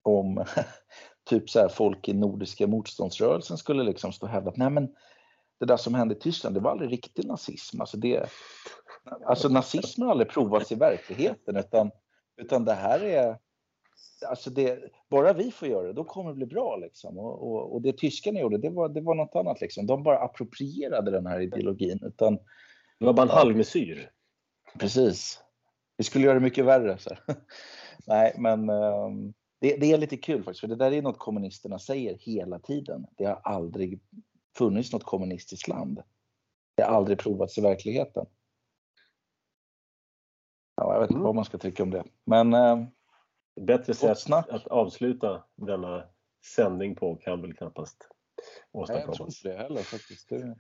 [0.03, 0.45] om
[1.30, 4.95] typ så här, folk i nordiska motståndsrörelsen skulle liksom stå och hävda att nej men
[5.60, 7.82] det där som hände i Tyskland, det var aldrig riktig nazism.
[7.82, 8.30] Alltså, det,
[9.26, 11.91] alltså nazismen har aldrig provats i verkligheten utan,
[12.38, 13.38] utan det här är
[14.28, 14.80] Alltså det,
[15.10, 16.78] bara vi får göra det, då kommer det bli bra.
[16.78, 17.18] Liksom.
[17.18, 19.61] Och, och, och det tyskarna gjorde, det var, det var något annat.
[19.61, 19.88] Liksom.
[19.88, 21.99] De bara approprierade den här ideologin.
[22.02, 22.40] Utan,
[22.99, 24.10] det var bara en halvmesyr.
[24.80, 25.40] Precis.
[25.98, 26.98] Vi skulle göra det mycket värre.
[26.98, 27.15] Så.
[28.07, 31.80] Nej, men um, det, det, är lite kul faktiskt, för det där är något kommunisterna
[31.80, 33.06] säger hela tiden.
[33.18, 34.02] Det har aldrig
[34.57, 36.02] funnits något kommunistiskt land.
[36.76, 38.26] Det har aldrig provats i verkligheten.
[40.82, 41.26] Ja, jag vet inte mm.
[41.26, 42.03] vad man ska tycka om det.
[42.26, 42.84] Men eh,
[43.62, 44.49] Bättre sätt snack.
[44.49, 46.03] att avsluta denna
[46.56, 48.08] sändning på kan väl knappast
[48.72, 48.90] åstadkommas.
[48.90, 50.30] Nej, jag tror inte det heller faktiskt.
[50.30, 50.56] Det...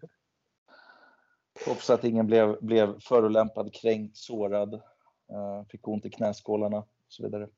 [1.65, 7.23] Hoppas att ingen blev, blev förolämpad, kränkt, sårad, uh, fick ont i knäskålarna och så
[7.23, 7.49] vidare.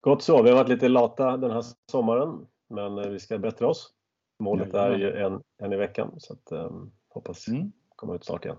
[0.00, 0.42] Gott så.
[0.42, 3.94] Vi har varit lite lata den här sommaren, men eh, vi ska bättra oss.
[4.38, 7.72] Målet är ju en, en i veckan så att, um, hoppas mm.
[7.96, 8.58] komma ut snart igen.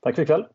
[0.00, 0.46] Tack för ikväll!